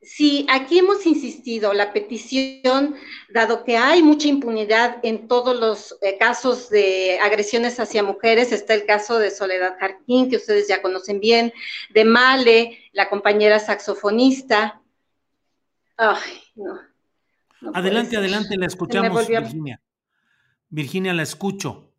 Sí, 0.00 0.46
aquí 0.48 0.78
hemos 0.78 1.04
insistido, 1.06 1.72
la 1.72 1.92
petición, 1.92 2.96
dado 3.28 3.64
que 3.64 3.76
hay 3.76 4.02
mucha 4.02 4.28
impunidad 4.28 4.98
en 5.02 5.28
todos 5.28 5.58
los 5.58 5.96
eh, 6.02 6.16
casos 6.18 6.70
de 6.70 7.18
agresiones 7.20 7.78
hacia 7.78 8.02
mujeres, 8.02 8.50
está 8.50 8.74
el 8.74 8.86
caso 8.86 9.18
de 9.18 9.30
Soledad 9.30 9.76
Jarquín, 9.78 10.30
que 10.30 10.36
ustedes 10.36 10.66
ya 10.66 10.82
conocen 10.82 11.20
bien, 11.20 11.52
de 11.90 12.04
Male, 12.04 12.78
la 12.92 13.08
compañera 13.08 13.58
saxofonista. 13.58 14.80
Ay, 15.96 16.42
no. 16.56 16.80
adelante, 17.74 18.16
adelante, 18.16 18.56
la 18.56 18.66
escuchamos, 18.66 19.28
Virginia. 19.28 19.80
Virginia, 20.68 21.12
la 21.12 21.22
escucho 21.22 21.91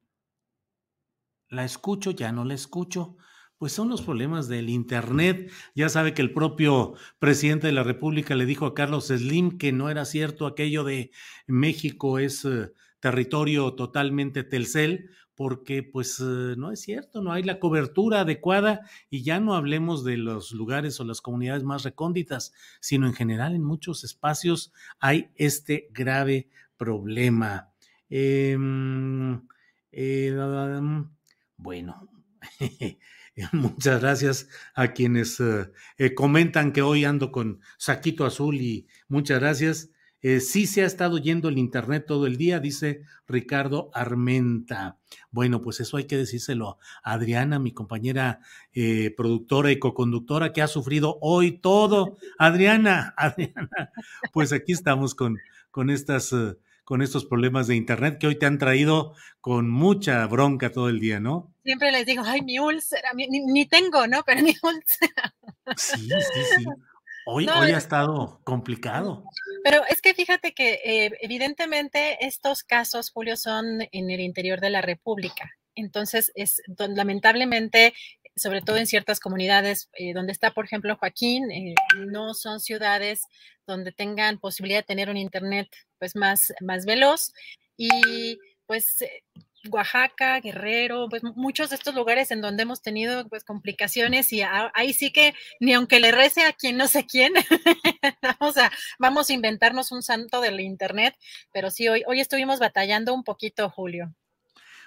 la 1.53 1.65
escucho, 1.65 2.11
ya 2.11 2.31
no 2.31 2.45
la 2.45 2.53
escucho. 2.53 3.17
Pues 3.57 3.71
son 3.71 3.87
los 3.87 4.01
problemas 4.01 4.47
del 4.49 4.69
Internet. 4.69 5.51
Ya 5.73 5.87
sabe 5.87 6.13
que 6.13 6.21
el 6.21 6.33
propio 6.33 6.95
presidente 7.19 7.67
de 7.67 7.73
la 7.73 7.83
República 7.83 8.35
le 8.35 8.45
dijo 8.45 8.65
a 8.65 8.73
Carlos 8.73 9.07
Slim 9.07 9.57
que 9.57 9.71
no 9.71 9.89
era 9.89 10.03
cierto 10.05 10.47
aquello 10.47 10.83
de 10.83 11.11
México 11.47 12.19
es 12.19 12.43
eh, 12.43 12.73
territorio 12.99 13.73
totalmente 13.73 14.43
Telcel, 14.43 15.11
porque 15.35 15.83
pues 15.83 16.19
eh, 16.19 16.55
no 16.57 16.71
es 16.71 16.81
cierto, 16.81 17.21
no 17.21 17.31
hay 17.31 17.43
la 17.43 17.59
cobertura 17.59 18.21
adecuada 18.21 18.81
y 19.09 19.23
ya 19.23 19.39
no 19.39 19.55
hablemos 19.55 20.03
de 20.03 20.17
los 20.17 20.51
lugares 20.51 20.99
o 20.99 21.03
las 21.03 21.21
comunidades 21.21 21.63
más 21.63 21.83
recónditas, 21.83 22.53
sino 22.79 23.07
en 23.07 23.13
general 23.13 23.55
en 23.55 23.63
muchos 23.63 24.03
espacios 24.03 24.73
hay 24.99 25.29
este 25.35 25.89
grave 25.91 26.49
problema. 26.77 27.71
Em, 28.09 29.41
eh, 29.91 30.35
bueno, 31.63 32.09
muchas 33.53 34.01
gracias 34.01 34.49
a 34.75 34.89
quienes 34.89 35.39
eh, 35.39 35.71
eh, 35.97 36.13
comentan 36.13 36.73
que 36.73 36.81
hoy 36.81 37.05
ando 37.05 37.31
con 37.31 37.61
saquito 37.77 38.25
azul 38.25 38.55
y 38.55 38.87
muchas 39.07 39.39
gracias. 39.39 39.89
Eh, 40.21 40.39
sí 40.39 40.67
se 40.67 40.83
ha 40.83 40.85
estado 40.85 41.17
yendo 41.17 41.49
el 41.49 41.57
internet 41.57 42.05
todo 42.05 42.27
el 42.27 42.37
día, 42.37 42.59
dice 42.59 43.03
Ricardo 43.27 43.91
Armenta. 43.93 44.97
Bueno, 45.31 45.61
pues 45.61 45.79
eso 45.79 45.95
hay 45.97 46.05
que 46.05 46.17
decírselo 46.17 46.79
a 47.03 47.13
Adriana, 47.13 47.59
mi 47.59 47.73
compañera 47.73 48.39
productora 49.15 49.71
y 49.71 49.79
coconductora, 49.79 50.51
que 50.51 50.61
ha 50.61 50.67
sufrido 50.67 51.17
hoy 51.21 51.59
todo. 51.59 52.17
Adriana, 52.39 53.13
Adriana, 53.17 53.69
pues 54.33 54.51
aquí 54.51 54.73
estamos 54.73 55.15
con, 55.15 55.37
con 55.71 55.89
estas 55.89 56.35
con 56.85 57.01
estos 57.01 57.25
problemas 57.25 57.67
de 57.67 57.75
Internet 57.75 58.17
que 58.19 58.27
hoy 58.27 58.35
te 58.35 58.45
han 58.45 58.57
traído 58.57 59.13
con 59.39 59.69
mucha 59.69 60.25
bronca 60.27 60.71
todo 60.71 60.89
el 60.89 60.99
día, 60.99 61.19
¿no? 61.19 61.52
Siempre 61.63 61.91
les 61.91 62.05
digo, 62.05 62.23
ay, 62.25 62.41
mi 62.41 62.59
úlcera, 62.59 63.11
ni, 63.15 63.65
tengo, 63.65 64.07
¿no? 64.07 64.23
Pero 64.23 64.41
mi 64.43 64.55
úlcera. 64.61 65.35
Sí, 65.77 66.09
sí, 66.09 66.43
sí. 66.57 66.65
Hoy, 67.25 67.47
hoy 67.47 67.71
ha 67.71 67.77
estado 67.77 68.41
complicado. 68.43 69.23
Pero 69.63 69.83
es 69.87 70.01
que 70.01 70.13
fíjate 70.13 70.53
que 70.53 70.81
eh, 70.83 71.17
evidentemente 71.21 72.25
estos 72.25 72.63
casos, 72.63 73.11
Julio, 73.11 73.37
son 73.37 73.81
en 73.91 74.11
el 74.11 74.19
interior 74.19 74.59
de 74.59 74.69
la 74.69 74.81
República. 74.81 75.49
Entonces, 75.75 76.31
es 76.35 76.61
lamentablemente 76.77 77.93
sobre 78.35 78.61
todo 78.61 78.77
en 78.77 78.87
ciertas 78.87 79.19
comunidades 79.19 79.89
eh, 79.93 80.13
donde 80.13 80.31
está, 80.31 80.51
por 80.51 80.65
ejemplo, 80.65 80.95
Joaquín, 80.95 81.51
eh, 81.51 81.75
no 82.07 82.33
son 82.33 82.59
ciudades 82.59 83.21
donde 83.67 83.91
tengan 83.91 84.39
posibilidad 84.39 84.79
de 84.79 84.83
tener 84.83 85.09
un 85.09 85.17
internet 85.17 85.69
pues 85.99 86.15
más, 86.15 86.53
más 86.61 86.85
veloz 86.85 87.31
y 87.77 88.39
pues 88.65 89.01
eh, 89.01 89.23
Oaxaca, 89.69 90.39
Guerrero, 90.39 91.07
pues 91.09 91.23
muchos 91.35 91.69
de 91.69 91.75
estos 91.75 91.95
lugares 91.95 92.31
en 92.31 92.41
donde 92.41 92.63
hemos 92.63 92.81
tenido 92.81 93.27
pues 93.29 93.43
complicaciones 93.43 94.31
y 94.33 94.41
ahí 94.73 94.93
sí 94.93 95.11
que 95.11 95.33
ni 95.59 95.73
aunque 95.73 95.99
le 95.99 96.11
rece 96.11 96.43
a 96.43 96.53
quien 96.53 96.77
no 96.77 96.87
sé 96.87 97.05
quién, 97.05 97.33
vamos 98.21 98.57
a, 98.57 98.71
vamos 98.99 99.29
a 99.29 99.33
inventarnos 99.33 99.91
un 99.91 100.03
santo 100.03 100.41
del 100.41 100.59
internet, 100.59 101.15
pero 101.51 101.71
sí, 101.71 101.87
hoy, 101.87 102.03
hoy 102.07 102.19
estuvimos 102.19 102.59
batallando 102.59 103.13
un 103.13 103.23
poquito, 103.23 103.69
Julio 103.69 104.13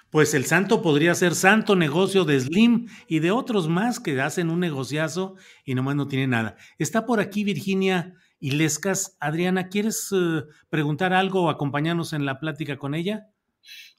pues 0.09 0.33
el 0.33 0.45
santo 0.45 0.81
podría 0.81 1.13
ser 1.15 1.35
santo 1.35 1.75
negocio 1.75 2.23
de 2.23 2.39
Slim 2.39 2.87
y 3.07 3.19
de 3.19 3.31
otros 3.31 3.67
más 3.67 3.99
que 3.99 4.19
hacen 4.21 4.49
un 4.49 4.59
negociazo 4.59 5.35
y 5.65 5.75
nomás 5.75 5.95
no 5.95 6.07
tiene 6.07 6.27
nada. 6.27 6.55
Está 6.77 7.05
por 7.05 7.19
aquí 7.19 7.43
Virginia 7.43 8.13
Ilescas. 8.39 9.17
Adriana, 9.19 9.67
¿quieres 9.67 10.09
eh, 10.13 10.43
preguntar 10.69 11.13
algo 11.13 11.43
o 11.43 11.49
acompañarnos 11.49 12.13
en 12.13 12.25
la 12.25 12.39
plática 12.39 12.77
con 12.77 12.95
ella? 12.95 13.27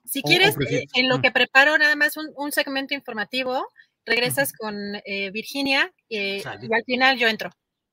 Si 0.04 0.22
quieres, 0.22 0.56
eh, 0.70 0.86
en 0.94 1.08
lo 1.08 1.18
mm. 1.18 1.22
que 1.22 1.30
preparo 1.30 1.76
nada 1.78 1.96
más 1.96 2.14
un, 2.16 2.52
segmento 2.52 2.94
informativo, 2.94 3.68
regresas 4.06 4.52
con 4.52 4.74
eh, 5.04 5.30
Virginia 5.30 5.92
y 6.08 6.42
al 6.44 6.84
final 6.86 7.18
yo 7.18 7.28
entro. 7.28 7.50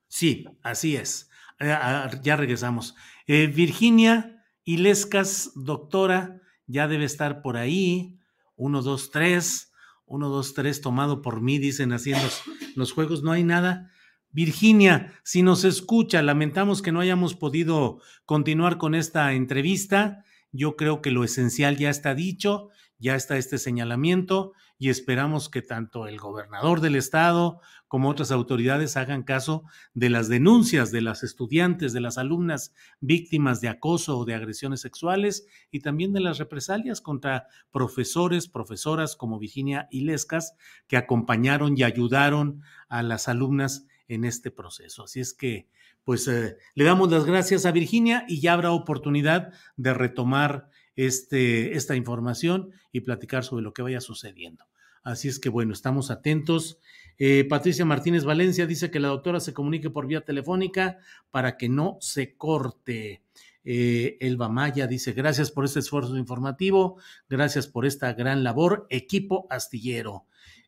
Sí, 0.07 0.45
así 0.63 0.95
es. 0.95 1.29
Ah, 1.59 2.09
ya 2.21 2.35
regresamos. 2.35 2.95
Virginia 3.27 4.43
Ilescas, 4.63 5.51
doctora 5.55 6.41
ya 6.67 6.87
debe 6.87 7.05
estar 7.05 7.41
por 7.41 7.57
ahí. 7.57 8.19
Uno, 8.55 8.81
dos, 8.81 9.11
tres. 9.11 9.71
Uno, 10.05 10.29
dos, 10.29 10.53
tres, 10.53 10.81
tomado 10.81 11.21
por 11.21 11.41
mí, 11.41 11.57
dicen 11.57 11.93
haciendo 11.93 12.27
los, 12.75 12.91
juegos. 12.91 13.23
No 13.23 13.31
hay 13.31 13.43
nada. 13.43 13.91
Virginia, 14.31 15.13
si 15.23 15.43
nos 15.43 15.63
escucha, 15.63 16.21
lamentamos 16.21 16.81
que 16.81 16.91
no 16.91 16.99
hayamos 16.99 17.35
podido 17.35 18.01
continuar 18.25 18.77
con 18.77 18.95
esta 18.95 19.33
entrevista. 19.33 20.25
Yo 20.55 20.75
creo 20.75 21.01
que 21.01 21.11
lo 21.11 21.23
esencial 21.23 21.77
ya 21.77 21.89
está 21.89 22.15
dicho, 22.15 22.69
ya 22.97 23.15
está 23.15 23.37
este 23.37 23.57
señalamiento 23.57 24.53
y 24.77 24.89
esperamos 24.89 25.49
que 25.49 25.61
tanto 25.61 26.07
el 26.07 26.17
gobernador 26.17 26.79
del 26.79 26.95
estado 26.95 27.59
como 27.87 28.09
otras 28.09 28.31
autoridades 28.31 28.95
hagan 28.95 29.23
caso 29.23 29.63
de 29.93 30.09
las 30.09 30.29
denuncias 30.29 30.91
de 30.91 31.01
las 31.01 31.23
estudiantes, 31.23 31.91
de 31.91 31.99
las 31.99 32.17
alumnas 32.17 32.73
víctimas 33.01 33.59
de 33.59 33.67
acoso 33.67 34.17
o 34.17 34.25
de 34.25 34.33
agresiones 34.33 34.79
sexuales 34.81 35.45
y 35.71 35.81
también 35.81 36.13
de 36.13 36.21
las 36.21 36.37
represalias 36.37 37.01
contra 37.01 37.47
profesores, 37.71 38.47
profesoras 38.47 39.15
como 39.15 39.39
Virginia 39.39 39.87
Ilescas, 39.91 40.55
que 40.87 40.97
acompañaron 40.97 41.77
y 41.77 41.83
ayudaron 41.83 42.61
a 42.87 43.03
las 43.03 43.27
alumnas 43.27 43.87
en 44.07 44.23
este 44.23 44.51
proceso. 44.51 45.03
Así 45.03 45.19
es 45.19 45.33
que, 45.33 45.67
pues, 46.05 46.27
eh, 46.29 46.57
le 46.75 46.83
damos 46.85 47.11
las 47.11 47.25
gracias 47.25 47.65
a 47.65 47.71
Virginia 47.71 48.23
y 48.27 48.39
ya 48.39 48.53
habrá 48.53 48.71
oportunidad 48.71 49.51
de 49.75 49.93
retomar 49.93 50.69
este, 50.95 51.75
esta 51.75 51.95
información 51.95 52.71
y 52.91 53.01
platicar 53.01 53.43
sobre 53.43 53.63
lo 53.63 53.73
que 53.73 53.81
vaya 53.81 53.99
sucediendo. 53.99 54.65
Así 55.03 55.27
es 55.27 55.39
que 55.39 55.49
bueno, 55.49 55.73
estamos 55.73 56.09
atentos. 56.09 56.79
Eh, 57.17 57.45
Patricia 57.47 57.85
Martínez 57.85 58.23
Valencia 58.23 58.65
dice 58.65 58.89
que 58.89 58.99
la 58.99 59.09
doctora 59.09 59.39
se 59.39 59.53
comunique 59.53 59.89
por 59.89 60.07
vía 60.07 60.21
telefónica 60.21 60.97
para 61.31 61.57
que 61.57 61.69
no 61.69 61.97
se 62.01 62.35
corte. 62.35 63.21
Eh, 63.63 64.17
Elba 64.19 64.49
Maya 64.49 64.87
dice, 64.87 65.13
gracias 65.13 65.51
por 65.51 65.65
este 65.65 65.79
esfuerzo 65.79 66.17
informativo, 66.17 66.97
gracias 67.29 67.67
por 67.67 67.85
esta 67.85 68.13
gran 68.13 68.43
labor, 68.43 68.85
equipo 68.89 69.47
astillero. 69.49 70.25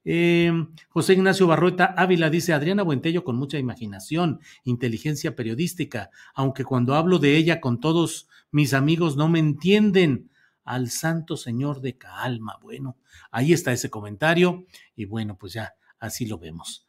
Eh, 0.10 0.54
José 0.88 1.16
Ignacio 1.16 1.48
Barrueta 1.48 1.94
Ávila 1.98 2.30
dice, 2.30 2.54
Adriana 2.54 2.82
Buentello 2.82 3.26
con 3.26 3.36
mucha 3.36 3.60
imaginación, 3.60 4.40
inteligencia 4.64 5.36
periodística, 5.36 6.12
aunque 6.34 6.64
cuando 6.64 6.96
hablo 6.96 7.20
de 7.20 7.36
ella 7.36 7.60
con 7.60 7.82
todos 7.82 8.30
mis 8.50 8.74
amigos 8.74 9.18
no 9.18 9.28
me 9.28 9.40
entienden. 9.40 10.32
Al 10.64 10.90
santo 10.90 11.38
señor 11.38 11.80
de 11.80 11.98
calma. 11.98 12.58
Bueno, 12.62 12.98
ahí 13.32 13.54
está 13.54 13.72
ese 13.72 13.90
comentario 13.90 14.66
y 14.98 15.06
bueno, 15.06 15.38
pues 15.38 15.54
ya 15.54 15.76
así 15.98 16.26
lo 16.26 16.38
vemos. 16.38 16.86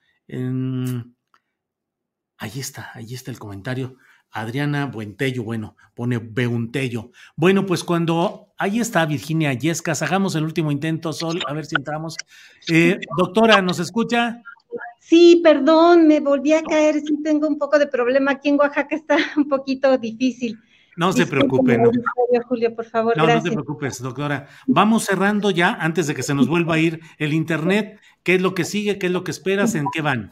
ahí 2.39 2.59
está, 2.59 2.91
ahí 2.95 3.15
está 3.15 3.31
el 3.31 3.39
comentario. 3.39 3.97
Adriana 4.31 4.87
Buentello, 4.87 5.43
bueno, 5.43 5.77
pone 5.95 6.19
Beuntello. 6.19 7.11
Bueno, 7.37 7.67
pues 7.67 7.85
cuando 7.85 8.49
ahí 8.59 8.81
está 8.81 9.07
Virginia 9.07 9.53
Yescas, 9.53 10.03
hagamos 10.03 10.35
el 10.35 10.45
último 10.45 10.71
intento, 10.71 11.13
Sol, 11.13 11.41
a 11.47 11.53
ver 11.53 11.67
si 11.67 11.77
entramos. 11.77 12.17
Eh, 12.69 12.99
doctora, 13.17 13.63
¿nos 13.63 13.79
escucha? 13.79 14.43
Sí, 15.01 15.41
perdón, 15.43 16.07
me 16.07 16.21
volví 16.21 16.53
a 16.53 16.63
caer, 16.63 17.01
sí 17.01 17.23
tengo 17.23 17.49
un 17.49 17.59
poco 17.59 17.79
de 17.79 17.87
problema 17.87 18.33
aquí 18.33 18.51
en 18.51 18.59
Oaxaca, 18.59 18.95
está 18.95 19.17
un 19.37 19.49
poquito 19.49 19.97
difícil. 19.97 20.59
No 20.99 21.13
se 21.13 21.27
preocupe. 21.27 21.79
No. 21.79 21.93
Julio, 22.49 22.75
por 22.75 22.85
favor, 22.85 23.17
no, 23.17 23.25
no 23.25 23.41
te 23.41 23.53
preocupes, 23.53 24.03
doctora. 24.03 24.49
Vamos 24.67 25.05
cerrando 25.05 25.53
ya 25.53 25.73
antes 25.75 26.09
de 26.09 26.15
que 26.15 26.25
se 26.25 26.35
nos 26.35 26.49
vuelva 26.49 26.75
a 26.75 26.79
ir 26.81 27.01
el 27.19 27.33
internet. 27.33 28.01
¿Qué 28.25 28.35
es 28.35 28.43
lo 28.43 28.53
que 28.53 28.65
sigue? 28.65 28.99
¿Qué 28.99 29.07
es 29.07 29.13
lo 29.13 29.23
que 29.23 29.31
esperas? 29.31 29.77
¿En 29.77 29.85
qué 29.93 30.03
van? 30.03 30.29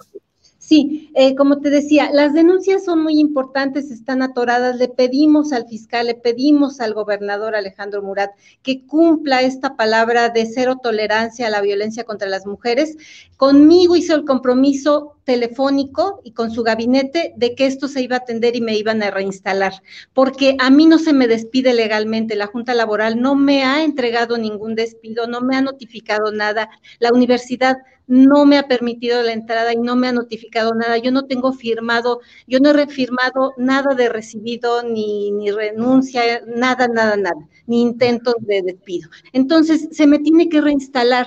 Sí, 0.69 1.13
eh, 1.15 1.37
como 1.37 1.61
te 1.61 1.71
decía, 1.71 2.11
las 2.13 2.35
denuncias 2.35 2.85
son 2.85 3.01
muy 3.01 3.21
importantes, 3.21 3.93
están 3.93 4.21
atoradas. 4.21 4.75
Le 4.79 4.89
pedimos 4.89 5.53
al 5.53 5.69
fiscal, 5.69 6.07
le 6.07 6.17
pedimos 6.17 6.81
al 6.81 6.93
gobernador 6.93 7.55
Alejandro 7.55 8.03
Murat 8.03 8.33
que 8.65 8.85
cumpla 8.85 9.43
esta 9.43 9.77
palabra 9.77 10.29
de 10.29 10.45
cero 10.45 10.81
tolerancia 10.83 11.47
a 11.47 11.51
la 11.51 11.61
violencia 11.61 12.03
contra 12.03 12.29
las 12.29 12.47
mujeres. 12.47 12.97
Conmigo 13.37 13.95
hizo 13.95 14.17
el 14.17 14.25
compromiso 14.25 15.17
telefónico 15.23 16.21
y 16.25 16.33
con 16.33 16.51
su 16.51 16.65
gabinete 16.65 17.33
de 17.37 17.55
que 17.55 17.67
esto 17.67 17.87
se 17.87 18.01
iba 18.01 18.17
a 18.17 18.21
atender 18.21 18.57
y 18.57 18.61
me 18.61 18.77
iban 18.77 19.03
a 19.03 19.11
reinstalar, 19.11 19.83
porque 20.15 20.57
a 20.59 20.71
mí 20.71 20.87
no 20.87 20.99
se 20.99 21.13
me 21.13 21.27
despide 21.27 21.75
legalmente, 21.75 22.37
la 22.37 22.47
Junta 22.47 22.75
Laboral 22.75 23.21
no 23.21 23.35
me 23.35 23.65
ha 23.65 23.83
entregado 23.83 24.39
ningún 24.39 24.77
despido, 24.77 25.27
no 25.27 25.41
me 25.41 25.57
ha 25.57 25.61
notificado 25.61 26.31
nada, 26.31 26.71
la 27.01 27.13
universidad 27.13 27.77
no 28.07 28.45
me 28.47 28.59
ha 28.59 28.69
permitido 28.69 29.23
la 29.23 29.33
entrada 29.33 29.73
y 29.73 29.77
no 29.77 29.97
me 29.97 30.09
ha 30.09 30.13
notificado 30.13 30.75
nada. 30.75 30.99
Yo 30.99 31.11
no 31.11 31.27
tengo 31.27 31.53
firmado, 31.53 32.21
yo 32.47 32.61
no 32.61 32.71
he 32.71 32.87
firmado 32.87 33.55
nada 33.57 33.95
de 33.95 34.09
recibido, 34.09 34.83
ni, 34.83 35.33
ni 35.33 35.51
renuncia, 35.51 36.43
nada, 36.47 36.89
nada, 36.89 37.17
nada, 37.17 37.49
ni 37.67 37.83
intentos 37.83 38.35
de 38.41 38.63
despido. 38.63 39.11
Entonces, 39.33 39.89
se 39.93 40.07
me 40.07 40.19
tiene 40.19 40.49
que 40.49 40.61
reinstalar 40.61 41.27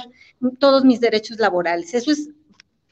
todos 0.60 0.86
mis 0.86 1.02
derechos 1.02 1.40
laborales. 1.40 1.94
Eso 1.94 2.12
es 2.12 2.30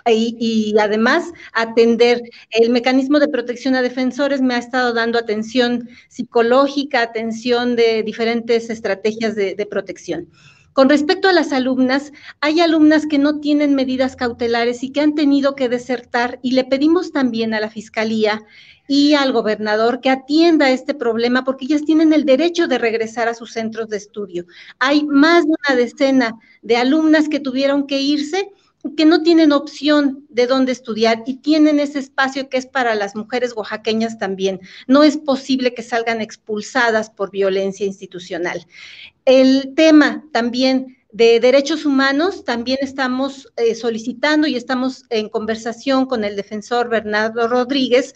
y, 0.09 0.73
además 0.79 1.33
atender 1.51 2.21
el 2.51 2.69
mecanismo 2.69 3.19
de 3.19 3.27
protección 3.27 3.75
a 3.75 3.81
defensores 3.81 4.41
me 4.41 4.53
ha 4.53 4.57
estado 4.57 4.93
dando 4.93 5.19
atención 5.19 5.89
psicológica, 6.07 7.01
atención 7.01 7.75
de 7.75 8.03
diferentes 8.03 8.69
estrategias 8.69 9.35
de 9.35 9.67
protección. 9.69 10.29
Con 10.77 10.89
respecto 10.89 11.27
a 11.27 11.33
las 11.33 11.53
alumnas, 11.53 12.13
hay 12.39 12.59
alumnas 12.59 13.07
que 13.07 13.17
no 13.17 13.39
tienen 13.39 13.73
medidas 13.73 14.15
cautelares 14.15 14.83
y 14.83 14.91
que 14.91 15.01
han 15.01 15.15
tenido 15.15 15.55
que 15.55 15.69
desertar 15.69 16.37
y 16.43 16.51
le 16.51 16.65
pedimos 16.65 17.11
también 17.11 17.55
a 17.55 17.59
la 17.59 17.71
Fiscalía 17.71 18.43
y 18.87 19.15
al 19.15 19.31
gobernador 19.31 20.01
que 20.01 20.11
atienda 20.11 20.69
este 20.69 20.93
problema 20.93 21.43
porque 21.43 21.65
ellas 21.65 21.83
tienen 21.83 22.13
el 22.13 22.25
derecho 22.25 22.67
de 22.67 22.77
regresar 22.77 23.27
a 23.27 23.33
sus 23.33 23.53
centros 23.53 23.89
de 23.89 23.97
estudio. 23.97 24.45
Hay 24.77 25.03
más 25.03 25.47
de 25.47 25.53
una 25.67 25.75
decena 25.75 26.37
de 26.61 26.77
alumnas 26.77 27.27
que 27.27 27.39
tuvieron 27.39 27.87
que 27.87 27.99
irse 27.99 28.51
que 28.95 29.05
no 29.05 29.21
tienen 29.21 29.51
opción 29.51 30.25
de 30.29 30.47
dónde 30.47 30.71
estudiar 30.71 31.23
y 31.25 31.37
tienen 31.37 31.79
ese 31.79 31.99
espacio 31.99 32.49
que 32.49 32.57
es 32.57 32.65
para 32.65 32.95
las 32.95 33.15
mujeres 33.15 33.53
oaxaqueñas 33.55 34.17
también. 34.17 34.59
No 34.87 35.03
es 35.03 35.17
posible 35.17 35.73
que 35.73 35.83
salgan 35.83 36.21
expulsadas 36.21 37.09
por 37.09 37.31
violencia 37.31 37.85
institucional. 37.85 38.65
El 39.25 39.73
tema 39.75 40.23
también 40.31 40.97
de 41.11 41.39
derechos 41.39 41.85
humanos, 41.85 42.43
también 42.43 42.77
estamos 42.81 43.51
eh, 43.55 43.75
solicitando 43.75 44.47
y 44.47 44.55
estamos 44.55 45.05
en 45.09 45.29
conversación 45.29 46.05
con 46.05 46.23
el 46.23 46.35
defensor 46.35 46.89
Bernardo 46.89 47.47
Rodríguez 47.47 48.13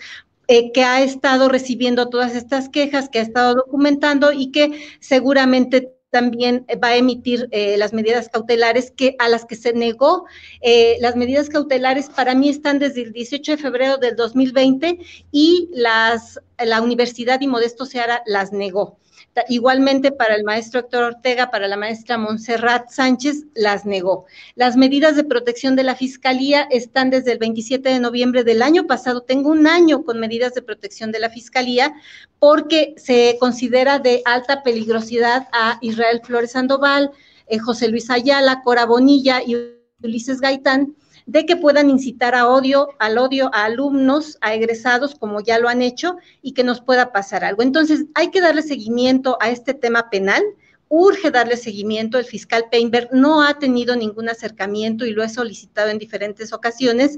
eh, 0.47 0.71
que 0.73 0.83
ha 0.83 1.01
estado 1.01 1.47
recibiendo 1.47 2.09
todas 2.09 2.35
estas 2.35 2.67
quejas, 2.67 3.09
que 3.09 3.19
ha 3.19 3.21
estado 3.21 3.55
documentando 3.55 4.33
y 4.33 4.51
que 4.51 4.83
seguramente 4.99 5.93
también 6.11 6.67
va 6.83 6.89
a 6.89 6.95
emitir 6.97 7.47
eh, 7.51 7.77
las 7.77 7.93
medidas 7.93 8.29
cautelares 8.29 8.91
que 8.91 9.15
a 9.17 9.29
las 9.29 9.45
que 9.45 9.55
se 9.55 9.73
negó. 9.73 10.25
Eh, 10.61 10.97
las 10.99 11.15
medidas 11.15 11.49
cautelares 11.49 12.09
para 12.09 12.35
mí 12.35 12.49
están 12.49 12.77
desde 12.77 13.01
el 13.01 13.13
18 13.13 13.53
de 13.53 13.57
febrero 13.57 13.97
del 13.97 14.15
2020 14.15 14.99
y 15.31 15.69
las, 15.71 16.39
la 16.59 16.81
Universidad 16.81 17.41
y 17.41 17.47
Modesto 17.47 17.85
Seara 17.85 18.21
las 18.25 18.51
negó. 18.51 18.99
Igualmente 19.47 20.11
para 20.11 20.35
el 20.35 20.43
maestro 20.43 20.81
Héctor 20.81 21.03
Ortega, 21.03 21.51
para 21.51 21.69
la 21.69 21.77
maestra 21.77 22.17
Montserrat 22.17 22.89
Sánchez, 22.89 23.45
las 23.55 23.85
negó. 23.85 24.25
Las 24.55 24.75
medidas 24.75 25.15
de 25.15 25.23
protección 25.23 25.77
de 25.77 25.83
la 25.83 25.95
Fiscalía 25.95 26.67
están 26.69 27.09
desde 27.09 27.31
el 27.31 27.37
27 27.37 27.87
de 27.87 27.99
noviembre 28.01 28.43
del 28.43 28.61
año 28.61 28.87
pasado. 28.87 29.21
Tengo 29.21 29.49
un 29.49 29.67
año 29.67 30.03
con 30.03 30.19
medidas 30.19 30.53
de 30.53 30.61
protección 30.61 31.13
de 31.13 31.19
la 31.19 31.29
Fiscalía 31.29 31.93
porque 32.39 32.93
se 32.97 33.37
considera 33.39 33.99
de 33.99 34.21
alta 34.25 34.63
peligrosidad 34.63 35.47
a 35.53 35.77
Israel 35.81 36.21
Flores 36.23 36.51
Sandoval, 36.51 37.11
eh, 37.47 37.57
José 37.57 37.87
Luis 37.87 38.09
Ayala, 38.09 38.61
Cora 38.63 38.85
Bonilla 38.85 39.41
y 39.41 39.55
Ulises 40.03 40.41
Gaitán 40.41 40.95
de 41.31 41.45
que 41.45 41.55
puedan 41.55 41.89
incitar 41.89 42.35
a 42.35 42.49
odio, 42.49 42.89
al 42.99 43.17
odio 43.17 43.49
a 43.53 43.63
alumnos, 43.63 44.37
a 44.41 44.53
egresados, 44.53 45.15
como 45.15 45.39
ya 45.39 45.59
lo 45.59 45.69
han 45.69 45.81
hecho, 45.81 46.17
y 46.41 46.51
que 46.51 46.65
nos 46.65 46.81
pueda 46.81 47.13
pasar 47.13 47.45
algo. 47.45 47.61
Entonces, 47.61 48.03
hay 48.15 48.31
que 48.31 48.41
darle 48.41 48.61
seguimiento 48.61 49.37
a 49.39 49.49
este 49.49 49.73
tema 49.73 50.09
penal. 50.09 50.43
Urge 50.89 51.31
darle 51.31 51.55
seguimiento. 51.55 52.19
El 52.19 52.25
fiscal 52.25 52.65
Peinberg 52.69 53.07
no 53.13 53.43
ha 53.43 53.59
tenido 53.59 53.95
ningún 53.95 54.27
acercamiento 54.27 55.05
y 55.05 55.11
lo 55.13 55.23
he 55.23 55.29
solicitado 55.29 55.89
en 55.89 55.99
diferentes 55.99 56.51
ocasiones. 56.51 57.17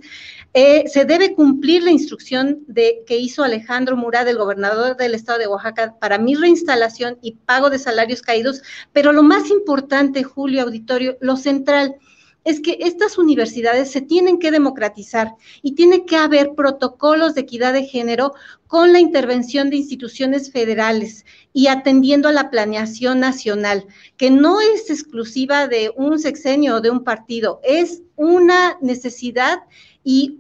Eh, 0.53 0.83
se 0.87 1.05
debe 1.05 1.33
cumplir 1.33 1.81
la 1.81 1.89
instrucción 1.89 2.59
de, 2.67 3.01
que 3.07 3.17
hizo 3.17 3.43
Alejandro 3.43 3.97
Murat, 3.97 4.27
el 4.27 4.37
gobernador 4.37 4.95
del 4.95 5.15
estado 5.15 5.39
de 5.39 5.47
Oaxaca, 5.47 5.95
para 5.99 6.19
mi 6.19 6.35
reinstalación 6.35 7.17
y 7.23 7.31
pago 7.31 7.71
de 7.71 7.79
salarios 7.79 8.21
caídos. 8.21 8.61
Pero 8.91 9.11
lo 9.11 9.23
más 9.23 9.49
importante, 9.49 10.21
Julio 10.21 10.61
Auditorio, 10.61 11.17
lo 11.19 11.35
central, 11.35 11.95
es 12.43 12.59
que 12.59 12.77
estas 12.81 13.17
universidades 13.17 13.91
se 13.91 14.01
tienen 14.01 14.39
que 14.39 14.51
democratizar 14.51 15.35
y 15.61 15.75
tiene 15.75 16.05
que 16.05 16.17
haber 16.17 16.55
protocolos 16.55 17.35
de 17.35 17.41
equidad 17.41 17.73
de 17.73 17.85
género 17.85 18.33
con 18.67 18.91
la 18.91 18.99
intervención 18.99 19.69
de 19.69 19.77
instituciones 19.77 20.51
federales 20.51 21.25
y 21.53 21.67
atendiendo 21.67 22.27
a 22.27 22.33
la 22.33 22.49
planeación 22.49 23.19
nacional, 23.19 23.85
que 24.17 24.29
no 24.31 24.59
es 24.59 24.89
exclusiva 24.89 25.67
de 25.67 25.91
un 25.95 26.19
sexenio 26.19 26.77
o 26.77 26.81
de 26.81 26.89
un 26.89 27.03
partido, 27.03 27.61
es 27.63 28.01
una 28.15 28.77
necesidad 28.81 29.59
y 30.03 30.39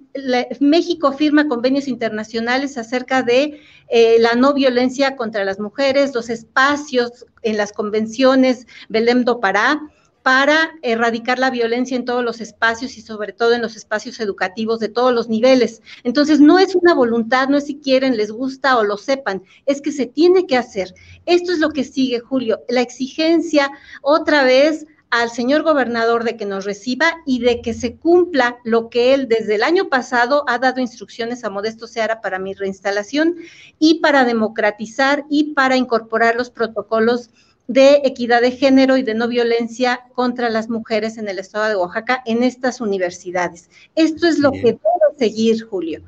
México 0.59 1.13
firma 1.13 1.47
convenios 1.47 1.87
internacionales 1.87 2.77
acerca 2.77 3.23
de 3.23 3.61
eh, 3.87 4.17
la 4.19 4.33
no 4.33 4.53
violencia 4.53 5.15
contra 5.15 5.45
las 5.45 5.59
mujeres, 5.59 6.13
los 6.13 6.29
espacios 6.29 7.25
en 7.41 7.57
las 7.57 7.71
convenciones 7.71 8.67
Belém 8.89 9.23
do 9.23 9.39
Pará, 9.39 9.81
para 10.23 10.71
erradicar 10.81 11.37
la 11.37 11.49
violencia 11.49 11.97
en 11.97 12.05
todos 12.05 12.23
los 12.23 12.39
espacios 12.39 12.97
y 12.97 13.01
sobre 13.01 13.33
todo 13.33 13.53
en 13.53 13.61
los 13.61 13.75
espacios 13.75 14.19
educativos 14.21 14.79
de 14.79 14.87
todos 14.87 15.13
los 15.13 15.27
niveles. 15.27 15.81
Entonces, 16.03 16.39
no 16.39 16.59
es 16.59 16.75
una 16.75 16.93
voluntad, 16.93 17.49
no 17.49 17.57
es 17.57 17.65
si 17.65 17.75
quieren, 17.75 18.15
les 18.15 18.31
gusta 18.31 18.77
o 18.77 18.83
lo 18.83 18.97
sepan, 18.97 19.43
es 19.65 19.81
que 19.81 19.91
se 19.91 20.05
tiene 20.05 20.47
que 20.47 20.57
hacer. 20.57 20.95
Esto 21.25 21.51
es 21.51 21.59
lo 21.59 21.69
que 21.69 21.83
sigue, 21.83 22.19
Julio, 22.21 22.61
la 22.69 22.81
exigencia 22.81 23.69
otra 24.01 24.43
vez 24.43 24.87
al 25.09 25.29
señor 25.29 25.61
gobernador 25.61 26.23
de 26.23 26.37
que 26.37 26.45
nos 26.45 26.65
reciba 26.65 27.21
y 27.27 27.39
de 27.39 27.61
que 27.61 27.75
se 27.75 27.97
cumpla 27.97 28.57
lo 28.63 28.89
que 28.89 29.13
él 29.13 29.27
desde 29.27 29.55
el 29.55 29.63
año 29.63 29.87
pasado 29.87 30.43
ha 30.47 30.57
dado 30.57 30.81
instrucciones 30.81 31.43
a 31.43 31.51
Modesto 31.51 31.85
Seara 31.85 32.19
para 32.19 32.39
mi 32.39 32.55
reinstalación 32.55 33.35
y 33.77 33.99
para 33.99 34.25
democratizar 34.25 35.25
y 35.29 35.53
para 35.53 35.77
incorporar 35.77 36.35
los 36.35 36.49
protocolos 36.49 37.29
de 37.67 38.01
equidad 38.03 38.41
de 38.41 38.51
género 38.51 38.97
y 38.97 39.03
de 39.03 39.13
no 39.13 39.27
violencia 39.27 40.01
contra 40.13 40.49
las 40.49 40.69
mujeres 40.69 41.17
en 41.17 41.27
el 41.27 41.39
estado 41.39 41.69
de 41.69 41.75
Oaxaca 41.75 42.21
en 42.25 42.43
estas 42.43 42.81
universidades. 42.81 43.69
Esto 43.95 44.27
es 44.27 44.39
lo 44.39 44.51
que 44.51 44.73
debe 44.73 44.79
seguir, 45.17 45.63
Julio. 45.63 46.01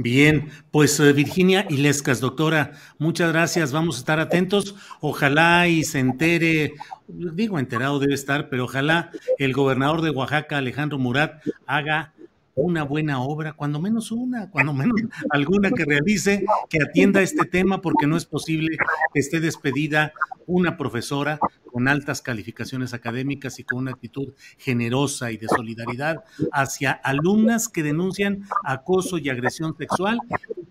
Bien, 0.00 0.48
pues 0.70 1.00
eh, 1.00 1.12
Virginia 1.12 1.66
Ilescas, 1.68 2.20
doctora, 2.20 2.72
muchas 2.98 3.32
gracias. 3.32 3.72
Vamos 3.72 3.96
a 3.96 3.98
estar 3.98 4.20
atentos. 4.20 4.76
Ojalá 5.00 5.66
y 5.66 5.82
se 5.82 5.98
entere, 5.98 6.74
digo 7.08 7.58
enterado 7.58 7.98
debe 7.98 8.14
estar, 8.14 8.48
pero 8.48 8.66
ojalá 8.66 9.10
el 9.38 9.52
gobernador 9.52 10.02
de 10.02 10.10
Oaxaca, 10.10 10.58
Alejandro 10.58 11.00
Murat, 11.00 11.42
haga 11.66 12.14
una 12.58 12.82
buena 12.82 13.22
obra, 13.22 13.52
cuando 13.52 13.80
menos 13.80 14.10
una, 14.10 14.50
cuando 14.50 14.72
menos 14.72 15.00
alguna 15.30 15.70
que 15.70 15.84
realice, 15.84 16.44
que 16.68 16.82
atienda 16.82 17.22
este 17.22 17.46
tema, 17.46 17.80
porque 17.80 18.06
no 18.06 18.16
es 18.16 18.26
posible 18.26 18.76
que 19.14 19.20
esté 19.20 19.40
despedida 19.40 20.12
una 20.46 20.76
profesora 20.76 21.38
con 21.70 21.86
altas 21.86 22.22
calificaciones 22.22 22.94
académicas 22.94 23.58
y 23.58 23.64
con 23.64 23.78
una 23.78 23.92
actitud 23.92 24.32
generosa 24.56 25.30
y 25.30 25.36
de 25.36 25.46
solidaridad 25.46 26.24
hacia 26.52 26.92
alumnas 26.92 27.68
que 27.68 27.82
denuncian 27.82 28.44
acoso 28.64 29.18
y 29.18 29.28
agresión 29.28 29.76
sexual, 29.76 30.18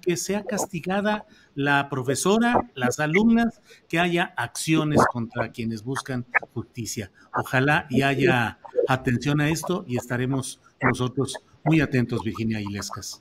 que 0.01 0.17
sea 0.17 0.43
castigada 0.43 1.25
la 1.53 1.89
profesora, 1.89 2.69
las 2.75 2.99
alumnas, 2.99 3.61
que 3.87 3.99
haya 3.99 4.33
acciones 4.35 4.99
contra 5.11 5.51
quienes 5.51 5.83
buscan 5.83 6.25
justicia. 6.53 7.11
Ojalá 7.33 7.87
y 7.89 8.01
haya 8.01 8.59
atención 8.87 9.41
a 9.41 9.49
esto 9.49 9.85
y 9.87 9.97
estaremos 9.97 10.59
nosotros 10.81 11.35
muy 11.63 11.81
atentos, 11.81 12.23
Virginia 12.23 12.59
Ilescas. 12.61 13.19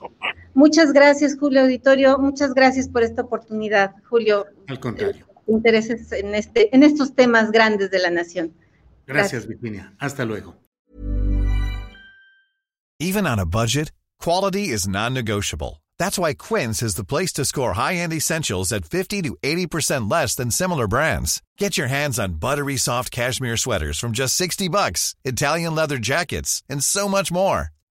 Muchas 0.53 0.93
gracias, 0.93 1.37
Julio 1.37 1.61
Auditorio. 1.61 2.17
Muchas 2.17 2.53
gracias 2.53 2.87
por 2.89 3.03
esta 3.03 3.21
oportunidad, 3.21 3.91
Julio. 4.09 4.45
Al 4.67 4.79
contrario. 4.79 5.25
Eh, 5.29 5.37
intereses 5.47 6.11
en, 6.11 6.35
este, 6.35 6.75
en 6.75 6.83
estos 6.83 7.15
temas 7.15 7.51
grandes 7.51 7.91
de 7.91 7.99
la 7.99 8.09
nación. 8.09 8.53
Gracias, 9.05 9.45
gracias, 9.45 9.47
Virginia. 9.47 9.93
Hasta 9.99 10.25
luego. 10.25 10.55
Even 12.99 13.27
on 13.27 13.39
a 13.39 13.45
budget, 13.45 13.91
quality 14.19 14.69
is 14.69 14.87
non-negotiable. 14.87 15.83
That's 15.99 16.19
why 16.19 16.33
Quince 16.33 16.81
is 16.83 16.95
the 16.95 17.03
place 17.03 17.31
to 17.33 17.45
score 17.45 17.73
high-end 17.73 18.13
essentials 18.13 18.71
at 18.71 18.85
50 18.85 19.21
to 19.23 19.37
80% 19.43 20.11
less 20.11 20.35
than 20.35 20.51
similar 20.51 20.87
brands. 20.87 21.41
Get 21.57 21.77
your 21.77 21.87
hands 21.87 22.19
on 22.19 22.39
buttery 22.39 22.77
soft 22.77 23.11
cashmere 23.11 23.57
sweaters 23.57 23.99
from 23.99 24.11
just 24.11 24.35
60 24.35 24.67
bucks, 24.69 25.15
Italian 25.23 25.75
leather 25.75 25.97
jackets, 25.97 26.63
and 26.69 26.83
so 26.83 27.07
much 27.07 27.31
more. 27.31 27.69